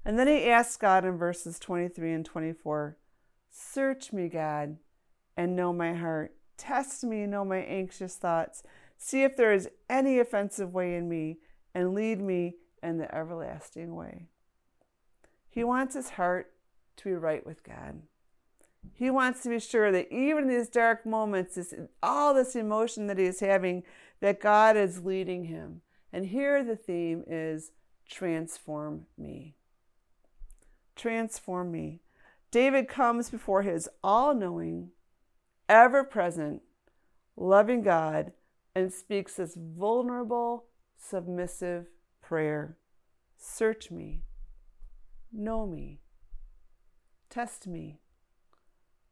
And 0.05 0.17
then 0.17 0.27
he 0.27 0.45
asked 0.45 0.79
God 0.79 1.03
in 1.03 1.17
verses 1.17 1.59
23 1.59 2.13
and 2.13 2.25
24, 2.25 2.97
Search 3.49 4.13
me, 4.13 4.29
God, 4.29 4.77
and 5.35 5.55
know 5.55 5.73
my 5.73 5.93
heart 5.93 6.36
Test 6.57 7.03
me, 7.03 7.25
know 7.25 7.45
my 7.45 7.59
anxious 7.59 8.15
thoughts. 8.15 8.63
See 8.97 9.23
if 9.23 9.37
there 9.37 9.53
is 9.53 9.69
any 9.89 10.19
offensive 10.19 10.73
way 10.73 10.95
in 10.95 11.07
me, 11.07 11.37
and 11.73 11.93
lead 11.93 12.19
me 12.19 12.55
in 12.81 12.97
the 12.97 13.13
everlasting 13.13 13.95
way. 13.95 14.27
He 15.49 15.63
wants 15.63 15.95
his 15.95 16.11
heart 16.11 16.51
to 16.97 17.03
be 17.05 17.13
right 17.13 17.45
with 17.45 17.63
God. 17.63 18.01
He 18.93 19.09
wants 19.09 19.43
to 19.43 19.49
be 19.49 19.59
sure 19.59 19.91
that 19.91 20.11
even 20.11 20.43
in 20.43 20.49
these 20.49 20.69
dark 20.69 21.05
moments, 21.05 21.55
this, 21.55 21.73
all 22.01 22.33
this 22.33 22.55
emotion 22.55 23.07
that 23.07 23.17
he 23.17 23.25
is 23.25 23.39
having, 23.39 23.83
that 24.21 24.39
God 24.39 24.75
is 24.77 25.03
leading 25.03 25.45
him. 25.45 25.81
And 26.11 26.25
here 26.25 26.63
the 26.63 26.75
theme 26.75 27.23
is 27.27 27.71
transform 28.09 29.05
me. 29.17 29.55
Transform 30.95 31.71
me. 31.71 32.01
David 32.49 32.87
comes 32.87 33.29
before 33.29 33.61
his 33.61 33.89
all 34.03 34.33
knowing, 34.33 34.91
ever 35.69 36.03
present, 36.03 36.61
loving 37.35 37.81
God 37.81 38.31
and 38.75 38.91
speaks 38.91 39.35
this 39.35 39.55
vulnerable, 39.55 40.65
submissive 40.97 41.87
prayer 42.21 42.77
Search 43.37 43.91
me, 43.91 44.23
know 45.31 45.65
me, 45.65 46.01
test 47.29 47.67
me, 47.67 47.99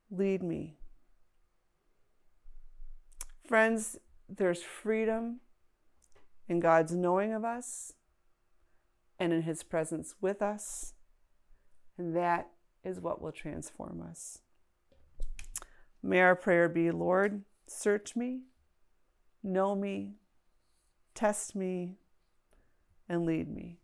lead 0.10 0.42
me. 0.42 0.78
Friends, 3.48 3.98
there's 4.28 4.64
freedom 4.64 5.42
in 6.50 6.60
God's 6.60 6.96
knowing 6.96 7.34
of 7.34 7.46
us 7.46 7.94
and 9.20 9.32
in 9.32 9.44
His 9.44 9.62
presence 9.64 10.16
with 10.20 10.42
us, 10.42 10.94
and 11.98 12.16
that 12.16 12.50
is 12.84 13.00
what 13.00 13.22
will 13.22 13.32
transform 13.32 14.02
us. 14.02 14.40
May 16.06 16.22
our 16.22 16.36
prayer 16.36 16.70
be, 16.70 16.92
Lord, 16.92 17.42
search 17.66 18.16
me, 18.16 18.42
know 19.42 19.74
me, 19.74 20.18
test 21.16 21.56
me, 21.56 21.96
and 23.10 23.26
lead 23.26 23.50
me. 23.50 23.80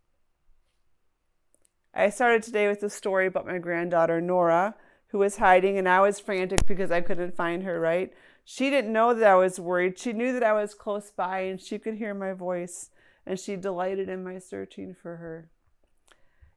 I 1.96 2.12
started 2.12 2.44
today 2.44 2.68
with 2.68 2.84
a 2.84 2.92
story 2.92 3.26
about 3.26 3.48
my 3.48 3.58
granddaughter, 3.58 4.22
Nora, 4.22 4.76
who 5.08 5.18
was 5.18 5.38
hiding, 5.38 5.80
and 5.80 5.90
I 5.90 6.00
was 6.00 6.20
frantic 6.20 6.68
because 6.68 6.92
I 6.92 7.02
couldn't 7.02 7.36
find 7.36 7.64
her, 7.64 7.80
right? 7.80 8.14
She 8.46 8.70
didn't 8.70 8.94
know 8.94 9.16
that 9.16 9.28
I 9.28 9.36
was 9.36 9.60
worried. 9.60 9.98
She 9.98 10.14
knew 10.14 10.32
that 10.32 10.44
I 10.44 10.54
was 10.54 10.76
close 10.76 11.10
by 11.10 11.40
and 11.40 11.60
she 11.60 11.80
could 11.80 11.96
hear 11.96 12.14
my 12.14 12.34
voice, 12.34 12.92
and 13.26 13.40
she 13.40 13.56
delighted 13.56 14.10
in 14.10 14.24
my 14.24 14.38
searching 14.38 14.94
for 14.94 15.16
her. 15.16 15.50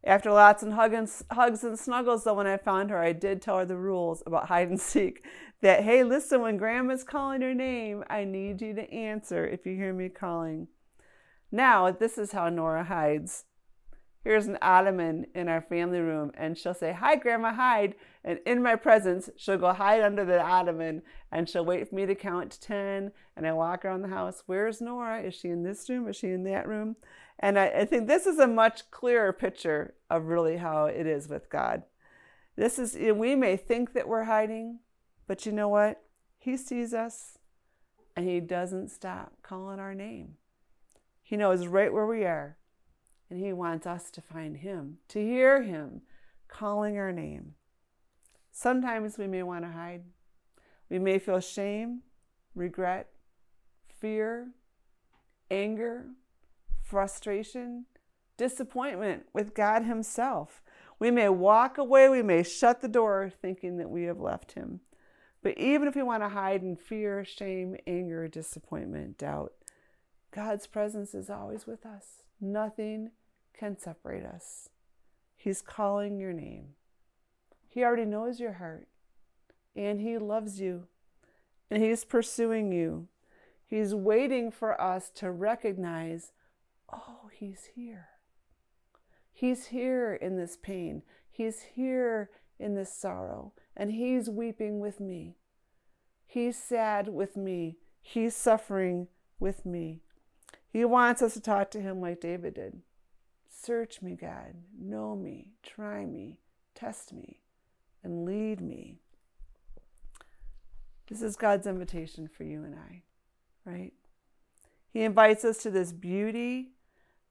After 0.06 0.30
lots 0.30 0.62
of 0.62 0.72
hugs 0.72 1.64
and 1.64 1.78
snuggles, 1.78 2.24
though, 2.24 2.34
when 2.34 2.46
I 2.46 2.58
found 2.58 2.90
her, 2.90 2.98
I 2.98 3.12
did 3.12 3.40
tell 3.40 3.58
her 3.58 3.64
the 3.64 3.76
rules 3.76 4.22
about 4.26 4.48
hide 4.48 4.68
and 4.68 4.80
seek. 4.80 5.24
That, 5.62 5.82
hey, 5.82 6.04
listen, 6.04 6.42
when 6.42 6.58
grandma's 6.58 7.04
calling 7.04 7.40
your 7.40 7.54
name, 7.54 8.04
I 8.10 8.24
need 8.24 8.60
you 8.60 8.74
to 8.74 8.92
answer 8.92 9.46
if 9.46 9.64
you 9.64 9.76
hear 9.76 9.94
me 9.94 10.10
calling. 10.10 10.68
Now, 11.50 11.90
this 11.90 12.18
is 12.18 12.32
how 12.32 12.50
Nora 12.50 12.84
hides. 12.84 13.44
Here's 14.24 14.46
an 14.46 14.56
ottoman 14.62 15.26
in 15.34 15.48
our 15.48 15.60
family 15.60 16.00
room, 16.00 16.32
and 16.34 16.56
she'll 16.56 16.72
say, 16.72 16.92
Hi, 16.92 17.14
Grandma, 17.16 17.52
hide. 17.52 17.94
And 18.24 18.40
in 18.46 18.62
my 18.62 18.74
presence, 18.74 19.28
she'll 19.36 19.58
go 19.58 19.74
hide 19.74 20.00
under 20.00 20.24
the 20.24 20.40
ottoman 20.42 21.02
and 21.30 21.46
she'll 21.46 21.64
wait 21.64 21.90
for 21.90 21.94
me 21.94 22.06
to 22.06 22.14
count 22.14 22.52
to 22.52 22.60
10. 22.60 23.12
And 23.36 23.46
I 23.46 23.52
walk 23.52 23.84
around 23.84 24.00
the 24.00 24.08
house, 24.08 24.42
Where's 24.46 24.80
Nora? 24.80 25.20
Is 25.20 25.34
she 25.34 25.50
in 25.50 25.62
this 25.62 25.90
room? 25.90 26.08
Is 26.08 26.16
she 26.16 26.28
in 26.28 26.44
that 26.44 26.66
room? 26.66 26.96
And 27.38 27.58
I, 27.58 27.66
I 27.66 27.84
think 27.84 28.06
this 28.06 28.24
is 28.24 28.38
a 28.38 28.46
much 28.46 28.90
clearer 28.90 29.32
picture 29.32 29.94
of 30.08 30.24
really 30.24 30.56
how 30.56 30.86
it 30.86 31.06
is 31.06 31.28
with 31.28 31.50
God. 31.50 31.82
This 32.56 32.78
is, 32.78 32.94
we 32.94 33.34
may 33.34 33.58
think 33.58 33.92
that 33.92 34.08
we're 34.08 34.24
hiding, 34.24 34.78
but 35.26 35.44
you 35.44 35.52
know 35.52 35.68
what? 35.68 36.00
He 36.38 36.56
sees 36.56 36.94
us 36.94 37.38
and 38.16 38.26
He 38.26 38.40
doesn't 38.40 38.90
stop 38.90 39.34
calling 39.42 39.80
our 39.80 39.94
name. 39.94 40.36
He 41.22 41.36
knows 41.36 41.66
right 41.66 41.92
where 41.92 42.06
we 42.06 42.24
are, 42.24 42.56
and 43.34 43.44
He 43.44 43.52
wants 43.52 43.84
us 43.84 44.12
to 44.12 44.20
find 44.20 44.58
Him, 44.58 44.98
to 45.08 45.18
hear 45.18 45.62
Him 45.62 46.02
calling 46.46 46.96
our 46.96 47.10
name. 47.10 47.54
Sometimes 48.52 49.18
we 49.18 49.26
may 49.26 49.42
want 49.42 49.64
to 49.64 49.72
hide. 49.72 50.04
We 50.88 51.00
may 51.00 51.18
feel 51.18 51.40
shame, 51.40 52.02
regret, 52.54 53.08
fear, 53.88 54.52
anger, 55.50 56.06
frustration, 56.80 57.86
disappointment 58.36 59.24
with 59.32 59.52
God 59.52 59.82
Himself. 59.82 60.62
We 61.00 61.10
may 61.10 61.28
walk 61.28 61.76
away, 61.76 62.08
we 62.08 62.22
may 62.22 62.44
shut 62.44 62.82
the 62.82 62.88
door 62.88 63.32
thinking 63.42 63.78
that 63.78 63.90
we 63.90 64.04
have 64.04 64.20
left 64.20 64.52
Him. 64.52 64.78
But 65.42 65.58
even 65.58 65.88
if 65.88 65.96
we 65.96 66.04
want 66.04 66.22
to 66.22 66.28
hide 66.28 66.62
in 66.62 66.76
fear, 66.76 67.24
shame, 67.24 67.76
anger, 67.84 68.28
disappointment, 68.28 69.18
doubt, 69.18 69.54
God's 70.30 70.68
presence 70.68 71.14
is 71.14 71.28
always 71.28 71.66
with 71.66 71.84
us. 71.84 72.22
Nothing 72.40 73.10
can 73.58 73.78
separate 73.78 74.24
us. 74.24 74.68
He's 75.36 75.62
calling 75.62 76.18
your 76.18 76.32
name. 76.32 76.74
He 77.68 77.82
already 77.82 78.04
knows 78.04 78.40
your 78.40 78.54
heart, 78.54 78.88
and 79.74 80.00
He 80.00 80.18
loves 80.18 80.60
you, 80.60 80.84
and 81.70 81.82
He's 81.82 82.04
pursuing 82.04 82.72
you. 82.72 83.08
He's 83.66 83.94
waiting 83.94 84.50
for 84.50 84.80
us 84.80 85.10
to 85.16 85.30
recognize 85.30 86.32
oh, 86.92 87.28
He's 87.32 87.70
here. 87.74 88.08
He's 89.32 89.66
here 89.66 90.14
in 90.14 90.36
this 90.36 90.56
pain. 90.56 91.02
He's 91.30 91.62
here 91.74 92.30
in 92.58 92.74
this 92.74 92.92
sorrow, 92.92 93.52
and 93.76 93.92
He's 93.92 94.30
weeping 94.30 94.78
with 94.78 95.00
me. 95.00 95.36
He's 96.26 96.56
sad 96.56 97.08
with 97.08 97.36
me. 97.36 97.78
He's 98.00 98.36
suffering 98.36 99.08
with 99.40 99.66
me. 99.66 100.00
He 100.72 100.84
wants 100.84 101.22
us 101.22 101.34
to 101.34 101.40
talk 101.40 101.70
to 101.72 101.80
Him 101.80 102.00
like 102.00 102.20
David 102.20 102.54
did. 102.54 102.80
Search 103.64 104.02
me, 104.02 104.14
God. 104.14 104.54
Know 104.78 105.16
me. 105.16 105.48
Try 105.62 106.04
me. 106.04 106.38
Test 106.74 107.12
me. 107.12 107.40
And 108.02 108.24
lead 108.24 108.60
me. 108.60 108.98
This 111.08 111.22
is 111.22 111.36
God's 111.36 111.66
invitation 111.66 112.28
for 112.28 112.44
you 112.44 112.64
and 112.64 112.74
I, 112.74 113.02
right? 113.64 113.92
He 114.92 115.02
invites 115.02 115.44
us 115.44 115.58
to 115.58 115.70
this 115.70 115.92
beauty 115.92 116.74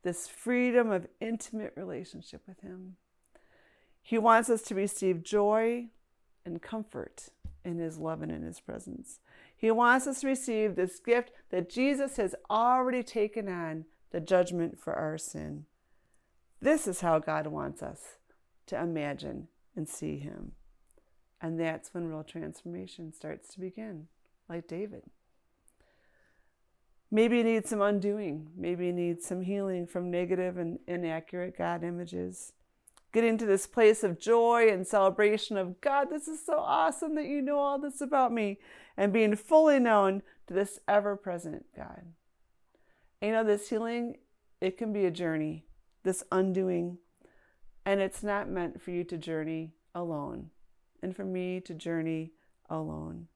this 0.04 0.28
freedom 0.28 0.92
of 0.92 1.08
intimate 1.20 1.74
relationship 1.76 2.42
with 2.48 2.60
Him. 2.60 2.98
He 4.02 4.18
wants 4.18 4.50
us 4.50 4.62
to 4.64 4.76
receive 4.76 5.24
joy 5.24 5.88
and 6.46 6.62
comfort 6.62 7.30
in 7.64 7.80
His 7.80 7.98
love 7.98 8.22
and 8.22 8.32
in 8.32 8.44
His 8.44 8.60
presence. 8.60 9.20
He 9.56 9.72
wants 9.72 10.06
us 10.06 10.22
to 10.22 10.28
receive 10.28 10.76
this 10.76 11.00
gift 11.00 11.32
that 11.50 11.70
Jesus 11.70 12.18
has 12.18 12.36
already 12.50 13.02
taken 13.02 13.48
on 13.48 13.86
the 14.12 14.20
judgment 14.20 14.78
for 14.78 14.94
our 14.94 15.18
sin. 15.18 15.66
This 16.64 16.88
is 16.88 17.02
how 17.02 17.20
God 17.20 17.48
wants 17.48 17.84
us 17.84 18.00
to 18.68 18.80
imagine 18.80 19.50
and 19.76 19.86
see 19.86 20.18
Him. 20.18 20.54
And 21.42 21.60
that's 21.60 21.94
when 21.94 22.08
real 22.08 22.24
transformation 22.24 23.12
starts 23.12 23.50
to 23.50 23.60
begin, 23.60 24.08
like 24.48 24.66
David. 24.66 25.04
Maybe 27.12 27.40
you 27.40 27.44
need 27.44 27.68
some 27.68 27.82
undoing. 27.82 28.48
Maybe 28.56 28.86
you 28.86 28.94
need 28.94 29.22
some 29.22 29.42
healing 29.42 29.88
from 29.88 30.10
negative 30.10 30.58
and 30.58 30.80
inaccurate 30.88 31.58
God 31.58 31.84
images. 31.84 32.54
Getting 33.12 33.38
to 33.40 33.46
this 33.46 33.68
place 33.68 34.02
of 34.02 34.18
joy 34.18 34.70
and 34.70 34.88
celebration 34.88 35.58
of 35.58 35.82
God, 35.82 36.10
this 36.10 36.30
is 36.30 36.46
so 36.46 36.60
awesome 36.60 37.16
that 37.16 37.26
you 37.26 37.42
know 37.42 37.60
all 37.60 37.78
this 37.78 38.00
about 38.00 38.32
me, 38.32 38.58
and 38.96 39.12
being 39.12 39.36
fully 39.36 39.80
known 39.80 40.22
to 40.48 40.54
this 40.54 40.80
ever 40.88 41.18
present 41.18 41.66
God. 41.76 42.04
You 43.22 43.34
know, 43.34 43.44
this 43.44 43.70
healing, 43.70 44.16
it 44.62 44.78
can 44.78 44.94
be 44.94 45.04
a 45.04 45.12
journey, 45.12 45.66
this 46.04 46.24
undoing, 46.32 46.98
and 47.86 48.00
it's 48.00 48.24
not 48.24 48.50
meant 48.50 48.82
for 48.82 48.92
you 48.92 49.04
to 49.06 49.18
journey 49.18 49.74
alone 49.96 50.50
and 51.02 51.16
for 51.16 51.26
me 51.26 51.60
to 51.62 51.74
journey 51.74 52.32
alone. 52.70 53.28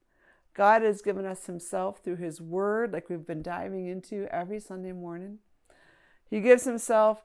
God 0.53 0.81
has 0.81 1.01
given 1.01 1.25
us 1.25 1.45
Himself 1.45 1.99
through 2.03 2.15
His 2.15 2.41
Word, 2.41 2.93
like 2.93 3.09
we've 3.09 3.27
been 3.27 3.43
diving 3.43 3.87
into 3.87 4.27
every 4.33 4.59
Sunday 4.59 4.91
morning. 4.91 5.39
He 6.29 6.41
gives 6.41 6.63
Himself 6.63 7.23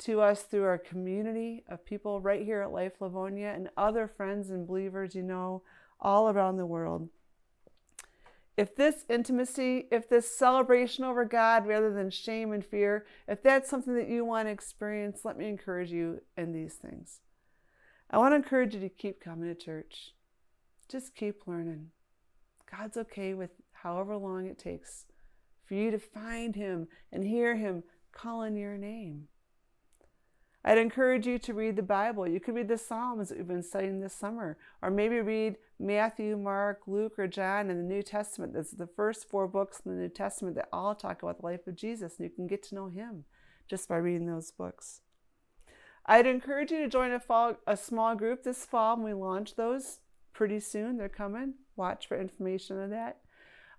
to 0.00 0.20
us 0.20 0.42
through 0.42 0.64
our 0.64 0.78
community 0.78 1.64
of 1.68 1.84
people 1.84 2.20
right 2.20 2.44
here 2.44 2.62
at 2.62 2.72
Life 2.72 3.00
Livonia 3.00 3.52
and 3.54 3.68
other 3.76 4.08
friends 4.08 4.50
and 4.50 4.66
believers 4.66 5.14
you 5.14 5.22
know 5.22 5.62
all 6.00 6.28
around 6.30 6.56
the 6.56 6.66
world. 6.66 7.08
If 8.56 8.76
this 8.76 9.04
intimacy, 9.08 9.86
if 9.90 10.08
this 10.08 10.36
celebration 10.36 11.04
over 11.04 11.24
God 11.24 11.66
rather 11.66 11.92
than 11.92 12.10
shame 12.10 12.52
and 12.52 12.64
fear, 12.64 13.06
if 13.26 13.42
that's 13.42 13.70
something 13.70 13.94
that 13.94 14.08
you 14.08 14.24
want 14.24 14.46
to 14.46 14.52
experience, 14.52 15.20
let 15.24 15.38
me 15.38 15.48
encourage 15.48 15.90
you 15.90 16.20
in 16.36 16.52
these 16.52 16.74
things. 16.74 17.20
I 18.10 18.18
want 18.18 18.32
to 18.32 18.36
encourage 18.36 18.74
you 18.74 18.80
to 18.80 18.90
keep 18.90 19.20
coming 19.20 19.48
to 19.48 19.54
church. 19.54 20.12
Just 20.88 21.14
keep 21.14 21.46
learning. 21.46 21.88
God's 22.70 22.98
okay 22.98 23.32
with 23.32 23.50
however 23.72 24.16
long 24.16 24.46
it 24.46 24.58
takes 24.58 25.06
for 25.64 25.74
you 25.74 25.90
to 25.90 25.98
find 25.98 26.54
Him 26.54 26.88
and 27.10 27.24
hear 27.24 27.56
Him 27.56 27.84
calling 28.12 28.56
your 28.56 28.76
name. 28.76 29.28
I'd 30.64 30.78
encourage 30.78 31.26
you 31.26 31.38
to 31.40 31.54
read 31.54 31.76
the 31.76 31.82
Bible. 31.82 32.28
You 32.28 32.38
could 32.38 32.54
read 32.54 32.68
the 32.68 32.78
Psalms 32.78 33.30
that 33.30 33.38
we've 33.38 33.48
been 33.48 33.62
studying 33.62 34.00
this 34.00 34.14
summer, 34.14 34.56
or 34.80 34.90
maybe 34.90 35.20
read 35.20 35.56
Matthew, 35.82 36.36
Mark, 36.36 36.82
Luke, 36.86 37.18
or 37.18 37.26
John 37.26 37.70
in 37.70 37.76
the 37.76 37.94
New 37.94 38.02
Testament. 38.02 38.54
That's 38.54 38.70
the 38.70 38.86
first 38.86 39.28
four 39.28 39.46
books 39.48 39.80
in 39.84 39.94
the 39.94 40.00
New 40.00 40.08
Testament 40.08 40.56
that 40.56 40.68
all 40.72 40.94
talk 40.94 41.22
about 41.22 41.40
the 41.40 41.46
life 41.46 41.66
of 41.66 41.76
Jesus, 41.76 42.18
and 42.18 42.28
you 42.28 42.34
can 42.34 42.46
get 42.46 42.62
to 42.64 42.74
know 42.74 42.88
Him 42.88 43.24
just 43.68 43.88
by 43.88 43.96
reading 43.96 44.26
those 44.26 44.50
books. 44.50 45.00
I'd 46.06 46.26
encourage 46.26 46.70
you 46.70 46.80
to 46.80 46.88
join 46.88 47.12
a, 47.12 47.20
fall, 47.20 47.56
a 47.66 47.76
small 47.76 48.14
group 48.14 48.42
this 48.42 48.64
fall 48.64 48.96
when 48.96 49.04
we 49.04 49.12
launch 49.12 49.54
those 49.56 49.98
pretty 50.32 50.60
soon. 50.60 50.96
They're 50.96 51.08
coming. 51.08 51.54
Watch 51.76 52.06
for 52.06 52.20
information 52.20 52.78
on 52.78 52.90
that. 52.90 53.18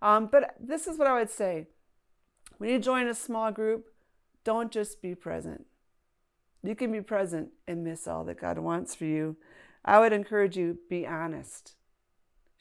Um, 0.01 0.29
but 0.31 0.55
this 0.59 0.87
is 0.87 0.97
what 0.97 1.07
I 1.07 1.17
would 1.17 1.29
say 1.29 1.67
when 2.57 2.69
you 2.69 2.79
join 2.79 3.07
a 3.07 3.13
small 3.13 3.51
group, 3.51 3.87
don't 4.43 4.71
just 4.71 5.01
be 5.01 5.15
present 5.15 5.65
you 6.63 6.75
can 6.75 6.91
be 6.91 7.01
present 7.01 7.49
and 7.67 7.83
miss 7.83 8.07
all 8.07 8.23
that 8.23 8.39
God 8.39 8.57
wants 8.57 8.95
for 8.95 9.05
you. 9.05 9.35
I 9.83 9.99
would 9.99 10.13
encourage 10.13 10.55
you 10.55 10.79
be 10.89 11.05
honest. 11.05 11.75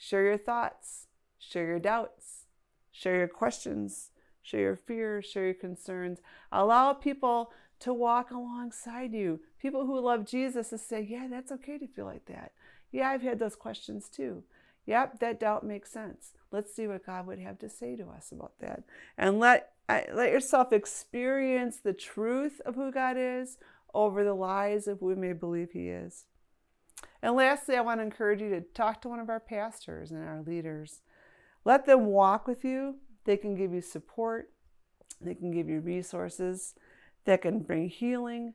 Share 0.03 0.25
your 0.25 0.37
thoughts, 0.37 1.07
share 1.39 1.65
your 1.65 1.79
doubts, 1.79 2.47
share 2.91 3.19
your 3.19 3.29
questions, 3.29 4.11
share 4.43 4.59
your 4.59 4.75
fears, 4.75 5.27
share 5.27 5.45
your 5.45 5.55
concerns. 5.55 6.19
Allow 6.51 6.95
people 6.95 7.53
to 7.79 7.95
walk 7.95 8.33
alongside 8.33 9.13
you. 9.13 9.39
People 9.61 9.87
who 9.87 10.01
love 10.01 10.27
Jesus 10.27 10.71
to 10.71 10.79
say, 10.79 11.03
"Yeah, 11.03 11.29
that's 11.29 11.53
okay 11.53 11.79
to 11.79 11.87
feel 11.87 12.05
like 12.05 12.25
that. 12.25 12.51
Yeah, 12.91 13.11
I've 13.11 13.23
had 13.23 13.39
those 13.39 13.55
questions 13.55 14.09
too. 14.09 14.43
Yep, 14.87 15.21
that 15.21 15.39
doubt 15.39 15.65
makes 15.65 15.93
sense. 15.93 16.33
Let's 16.51 16.75
see 16.75 16.89
what 16.89 17.07
God 17.07 17.29
would 17.29 17.39
have 17.39 17.61
to 17.61 17.69
say 17.69 17.95
to 17.95 18.09
us 18.09 18.33
about 18.33 18.59
that. 18.59 18.83
And 19.17 19.39
let 19.39 19.73
let 19.89 20.33
yourself 20.33 20.73
experience 20.73 21.77
the 21.77 21.93
truth 21.93 22.61
of 22.67 22.75
who 22.75 22.91
God 22.91 23.17
is 23.17 23.57
over 23.95 24.25
the 24.25 24.35
lies 24.35 24.89
of 24.89 24.99
who 24.99 25.07
we 25.07 25.15
may 25.15 25.33
believe 25.33 25.71
He 25.71 25.91
is. 25.91 26.25
And 27.23 27.37
lastly, 27.37 27.77
I 27.77 27.81
want 27.83 28.01
to 28.01 28.05
encourage 28.05 28.41
you 28.41 28.51
to 28.51 28.61
talk 28.61 29.01
to 29.03 29.09
one 29.09 29.20
of 29.20 29.29
our 29.29 29.41
pastors 29.41 30.11
and 30.11 30.27
our 30.27 30.43
leaders. 30.43 31.03
Let 31.64 31.87
them 31.87 32.07
walk 32.07 32.49
with 32.49 32.64
you. 32.64 32.97
They 33.25 33.37
can 33.37 33.55
give 33.55 33.73
you 33.73 33.81
support, 33.81 34.51
they 35.20 35.35
can 35.35 35.53
give 35.53 35.68
you 35.68 35.81
resources 35.81 36.75
that 37.25 37.43
can 37.43 37.61
bring 37.61 37.89
healing 37.89 38.55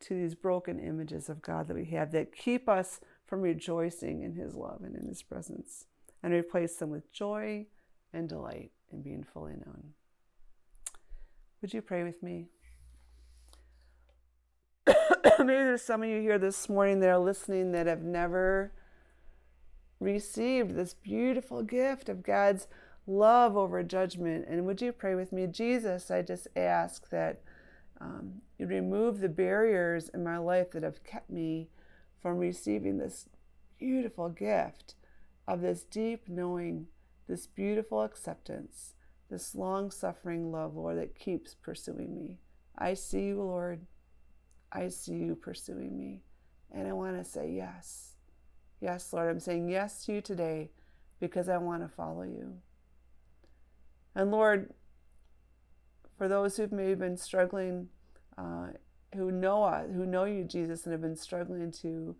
to 0.00 0.14
these 0.14 0.34
broken 0.34 0.80
images 0.80 1.28
of 1.28 1.42
God 1.42 1.68
that 1.68 1.74
we 1.74 1.84
have 1.86 2.10
that 2.12 2.34
keep 2.34 2.68
us 2.68 3.00
from 3.26 3.40
rejoicing 3.40 4.22
in 4.22 4.34
His 4.34 4.54
love 4.54 4.82
and 4.82 4.96
in 4.96 5.06
His 5.06 5.22
presence 5.22 5.86
and 6.22 6.32
replace 6.32 6.76
them 6.76 6.90
with 6.90 7.12
joy 7.12 7.66
and 8.12 8.28
delight 8.28 8.72
in 8.92 9.02
being 9.02 9.22
fully 9.22 9.52
known. 9.52 9.92
Would 11.60 11.74
you 11.74 11.82
pray 11.82 12.04
with 12.04 12.22
me? 12.22 12.48
Maybe 15.48 15.64
there's 15.64 15.80
some 15.80 16.02
of 16.02 16.08
you 16.10 16.20
here 16.20 16.38
this 16.38 16.68
morning 16.68 17.00
that 17.00 17.08
are 17.08 17.18
listening 17.18 17.72
that 17.72 17.86
have 17.86 18.02
never 18.02 18.70
received 19.98 20.74
this 20.74 20.92
beautiful 20.92 21.62
gift 21.62 22.10
of 22.10 22.22
God's 22.22 22.68
love 23.06 23.56
over 23.56 23.82
judgment. 23.82 24.44
And 24.46 24.66
would 24.66 24.82
you 24.82 24.92
pray 24.92 25.14
with 25.14 25.32
me? 25.32 25.46
Jesus, 25.46 26.10
I 26.10 26.20
just 26.20 26.48
ask 26.54 27.08
that 27.08 27.40
um, 27.98 28.42
you 28.58 28.66
remove 28.66 29.20
the 29.20 29.30
barriers 29.30 30.10
in 30.10 30.22
my 30.22 30.36
life 30.36 30.72
that 30.72 30.82
have 30.82 31.02
kept 31.02 31.30
me 31.30 31.70
from 32.20 32.36
receiving 32.36 32.98
this 32.98 33.26
beautiful 33.78 34.28
gift 34.28 34.96
of 35.46 35.62
this 35.62 35.82
deep 35.82 36.28
knowing, 36.28 36.88
this 37.26 37.46
beautiful 37.46 38.02
acceptance, 38.02 38.92
this 39.30 39.54
long 39.54 39.90
suffering 39.90 40.52
love, 40.52 40.76
Lord, 40.76 40.98
that 40.98 41.18
keeps 41.18 41.54
pursuing 41.54 42.14
me. 42.14 42.38
I 42.76 42.92
see 42.92 43.28
you, 43.28 43.38
Lord. 43.38 43.86
I 44.72 44.88
see 44.88 45.14
you 45.14 45.34
pursuing 45.34 45.98
me. 45.98 46.22
And 46.70 46.86
I 46.86 46.92
want 46.92 47.16
to 47.16 47.24
say 47.24 47.50
yes. 47.50 48.12
Yes, 48.80 49.12
Lord, 49.12 49.28
I'm 49.28 49.40
saying 49.40 49.68
yes 49.68 50.04
to 50.04 50.14
you 50.14 50.20
today 50.20 50.70
because 51.20 51.48
I 51.48 51.58
want 51.58 51.82
to 51.82 51.88
follow 51.88 52.22
you. 52.22 52.58
And 54.14 54.30
Lord, 54.30 54.72
for 56.16 56.28
those 56.28 56.56
who've 56.56 56.72
maybe 56.72 56.94
been 56.94 57.16
struggling, 57.16 57.88
uh, 58.36 58.68
who 59.14 59.30
know 59.30 59.64
us, 59.64 59.86
who 59.92 60.04
know 60.04 60.24
you, 60.24 60.44
Jesus, 60.44 60.84
and 60.84 60.92
have 60.92 61.00
been 61.00 61.16
struggling 61.16 61.70
to 61.72 62.16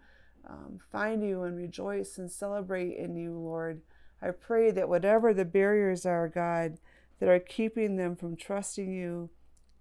um, 0.49 0.79
find 0.91 1.23
you 1.23 1.43
and 1.43 1.57
rejoice 1.57 2.19
and 2.19 2.31
celebrate 2.31 2.97
in 2.97 3.17
you, 3.17 3.33
Lord, 3.33 3.83
I 4.23 4.31
pray 4.31 4.71
that 4.71 4.89
whatever 4.89 5.35
the 5.35 5.45
barriers 5.45 6.07
are, 6.07 6.29
God, 6.29 6.79
that 7.21 7.29
are 7.29 7.39
keeping 7.39 7.97
them 7.97 8.17
from 8.17 8.37
trusting 8.37 8.93
you 8.93 9.31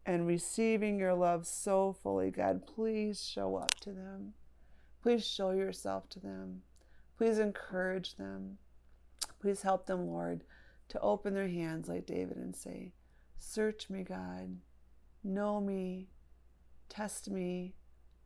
and 0.08 0.26
receiving 0.26 0.97
your 0.97 1.14
love 1.14 1.45
so 1.45 1.95
fully, 2.01 2.32
God, 2.32 2.66
please 2.66 3.22
show 3.24 3.58
up 3.58 3.76
to 3.82 3.91
them. 3.91 4.34
Please 5.03 5.28
show 5.28 5.51
yourself 5.51 6.08
to 6.10 6.20
them. 6.22 6.62
Please 7.18 7.39
encourage 7.39 8.16
them. 8.16 8.58
Please 9.41 9.62
help 9.62 9.86
them, 9.86 10.08
Lord, 10.08 10.45
to 10.89 10.99
open 11.01 11.34
their 11.34 11.49
hands 11.49 11.89
like 11.89 12.05
David 12.05 12.38
and 12.38 12.55
say, 12.55 12.93
Search 13.38 13.89
me, 13.89 14.03
God. 14.03 14.58
Know 15.24 15.60
me. 15.60 16.08
Test 16.88 17.30
me. 17.30 17.76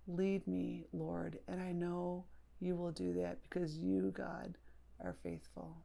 Lead 0.08 0.48
me, 0.48 0.86
Lord. 0.94 1.40
And 1.48 1.60
I 1.60 1.72
know 1.72 2.26
you 2.60 2.76
will 2.76 2.92
do 2.92 3.14
that 3.14 3.42
because 3.42 3.78
you, 3.78 4.14
God, 4.16 4.56
are 5.04 5.16
faithful. 5.24 5.78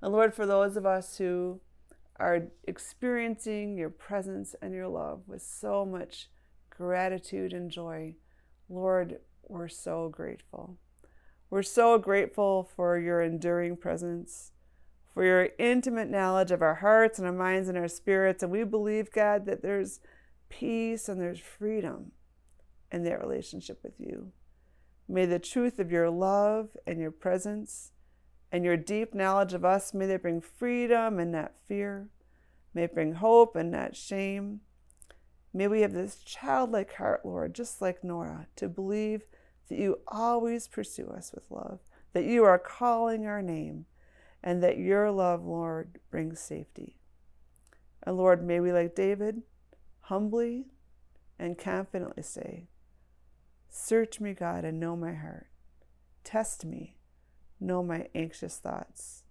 And 0.00 0.12
Lord, 0.12 0.32
for 0.32 0.46
those 0.46 0.76
of 0.76 0.86
us 0.86 1.18
who 1.18 1.60
are 2.16 2.48
experiencing 2.64 3.76
your 3.76 3.90
presence 3.90 4.54
and 4.62 4.72
your 4.72 4.88
love 4.88 5.22
with 5.26 5.42
so 5.42 5.84
much 5.84 6.30
gratitude 6.70 7.52
and 7.52 7.70
joy. 7.70 8.14
Lord, 8.68 9.18
we're 9.48 9.68
so 9.68 10.08
grateful. 10.08 10.78
We're 11.50 11.62
so 11.62 11.98
grateful 11.98 12.68
for 12.74 12.98
your 12.98 13.20
enduring 13.20 13.76
presence, 13.76 14.52
for 15.12 15.24
your 15.24 15.50
intimate 15.58 16.08
knowledge 16.08 16.50
of 16.50 16.62
our 16.62 16.76
hearts 16.76 17.18
and 17.18 17.26
our 17.26 17.32
minds 17.32 17.68
and 17.68 17.78
our 17.78 17.88
spirits. 17.88 18.42
And 18.42 18.50
we 18.50 18.64
believe, 18.64 19.12
God, 19.12 19.46
that 19.46 19.62
there's 19.62 20.00
peace 20.48 21.08
and 21.08 21.20
there's 21.20 21.40
freedom 21.40 22.12
in 22.90 23.04
that 23.04 23.20
relationship 23.20 23.80
with 23.82 23.94
you. 23.98 24.32
May 25.08 25.26
the 25.26 25.38
truth 25.38 25.78
of 25.78 25.90
your 25.90 26.10
love 26.10 26.70
and 26.86 26.98
your 27.00 27.10
presence 27.10 27.92
and 28.52 28.64
your 28.64 28.76
deep 28.76 29.14
knowledge 29.14 29.54
of 29.54 29.64
us, 29.64 29.92
may 29.92 30.06
they 30.06 30.16
bring 30.16 30.40
freedom 30.40 31.18
and 31.18 31.32
not 31.32 31.58
fear. 31.66 32.08
May 32.72 32.84
it 32.84 32.94
bring 32.94 33.14
hope 33.14 33.56
and 33.56 33.70
not 33.70 33.96
shame. 33.96 34.60
May 35.52 35.68
we 35.68 35.82
have 35.82 35.92
this 35.92 36.16
childlike 36.16 36.94
heart, 36.94 37.24
Lord, 37.24 37.54
just 37.54 37.80
like 37.80 38.02
Nora, 38.02 38.48
to 38.56 38.68
believe 38.68 39.22
that 39.68 39.78
you 39.78 40.00
always 40.08 40.68
pursue 40.68 41.08
us 41.08 41.32
with 41.32 41.50
love, 41.50 41.80
that 42.12 42.24
you 42.24 42.44
are 42.44 42.58
calling 42.58 43.26
our 43.26 43.42
name, 43.42 43.86
and 44.42 44.62
that 44.62 44.78
your 44.78 45.10
love, 45.10 45.44
Lord, 45.44 46.00
brings 46.10 46.40
safety. 46.40 46.96
And 48.02 48.16
Lord, 48.16 48.44
may 48.44 48.60
we, 48.60 48.72
like 48.72 48.94
David, 48.94 49.42
humbly 50.00 50.66
and 51.38 51.56
confidently 51.56 52.22
say, 52.22 52.68
Search 53.68 54.20
me, 54.20 54.34
God, 54.34 54.64
and 54.64 54.78
know 54.78 54.96
my 54.96 55.14
heart. 55.14 55.48
Test 56.22 56.64
me 56.64 56.96
know 57.60 57.82
my 57.82 58.08
anxious 58.14 58.58
thoughts. 58.58 59.22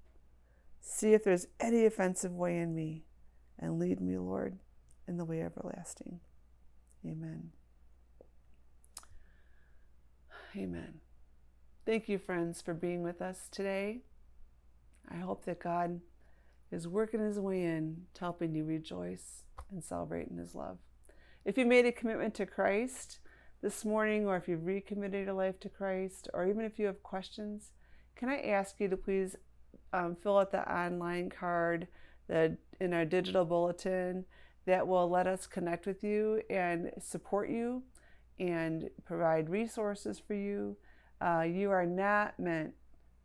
See 0.81 1.13
if 1.13 1.23
there's 1.23 1.47
any 1.59 1.85
offensive 1.85 2.33
way 2.33 2.57
in 2.57 2.75
me, 2.75 3.03
and 3.59 3.79
lead 3.79 4.01
me, 4.01 4.17
Lord, 4.17 4.57
in 5.07 5.17
the 5.17 5.25
way 5.25 5.41
everlasting. 5.41 6.19
Amen. 7.05 7.51
Amen. 10.55 10.95
Thank 11.85 12.07
you, 12.07 12.17
friends, 12.17 12.61
for 12.61 12.73
being 12.73 13.01
with 13.01 13.21
us 13.21 13.49
today. 13.51 14.01
I 15.09 15.17
hope 15.17 15.45
that 15.45 15.59
God 15.59 15.99
is 16.71 16.87
working 16.87 17.19
his 17.19 17.39
way 17.39 17.63
in 17.63 18.03
to 18.13 18.19
helping 18.21 18.55
you 18.55 18.63
rejoice 18.63 19.43
and 19.71 19.83
celebrate 19.83 20.27
in 20.27 20.37
his 20.37 20.55
love. 20.55 20.77
If 21.43 21.57
you 21.57 21.65
made 21.65 21.85
a 21.85 21.91
commitment 21.91 22.33
to 22.35 22.45
Christ 22.45 23.19
this 23.61 23.83
morning, 23.83 24.27
or 24.27 24.37
if 24.37 24.47
you've 24.47 24.65
recommitted 24.65 25.25
your 25.25 25.33
life 25.33 25.59
to 25.61 25.69
Christ, 25.69 26.29
or 26.33 26.47
even 26.47 26.65
if 26.65 26.79
you 26.79 26.85
have 26.85 27.03
questions, 27.03 27.71
can 28.15 28.29
I 28.29 28.39
ask 28.41 28.79
you 28.79 28.87
to 28.89 28.97
please 28.97 29.35
um, 29.91 30.15
fill 30.15 30.37
out 30.37 30.51
the 30.51 30.71
online 30.71 31.29
card 31.29 31.87
the, 32.27 32.57
in 32.79 32.93
our 32.93 33.05
digital 33.05 33.45
bulletin 33.45 34.25
that 34.65 34.87
will 34.87 35.09
let 35.09 35.27
us 35.27 35.45
connect 35.45 35.85
with 35.85 36.03
you 36.03 36.41
and 36.49 36.91
support 36.99 37.49
you 37.49 37.83
and 38.39 38.89
provide 39.05 39.49
resources 39.49 40.21
for 40.25 40.33
you. 40.33 40.77
Uh, 41.21 41.41
you 41.41 41.69
are 41.71 41.85
not 41.85 42.39
meant 42.39 42.73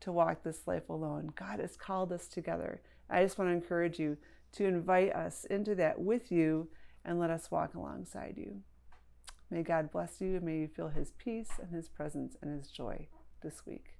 to 0.00 0.12
walk 0.12 0.42
this 0.42 0.66
life 0.66 0.88
alone. 0.88 1.32
God 1.34 1.60
has 1.60 1.76
called 1.76 2.12
us 2.12 2.28
together. 2.28 2.82
I 3.10 3.22
just 3.22 3.38
want 3.38 3.50
to 3.50 3.54
encourage 3.54 3.98
you 3.98 4.16
to 4.52 4.64
invite 4.64 5.12
us 5.12 5.44
into 5.48 5.74
that 5.76 6.00
with 6.00 6.30
you 6.30 6.68
and 7.04 7.18
let 7.18 7.30
us 7.30 7.50
walk 7.50 7.74
alongside 7.74 8.34
you. 8.36 8.62
May 9.50 9.62
God 9.62 9.90
bless 9.90 10.20
you 10.20 10.36
and 10.36 10.42
may 10.42 10.58
you 10.58 10.68
feel 10.68 10.88
His 10.88 11.12
peace 11.12 11.52
and 11.60 11.74
His 11.74 11.88
presence 11.88 12.36
and 12.42 12.56
His 12.56 12.70
joy 12.70 13.08
this 13.42 13.62
week. 13.66 13.97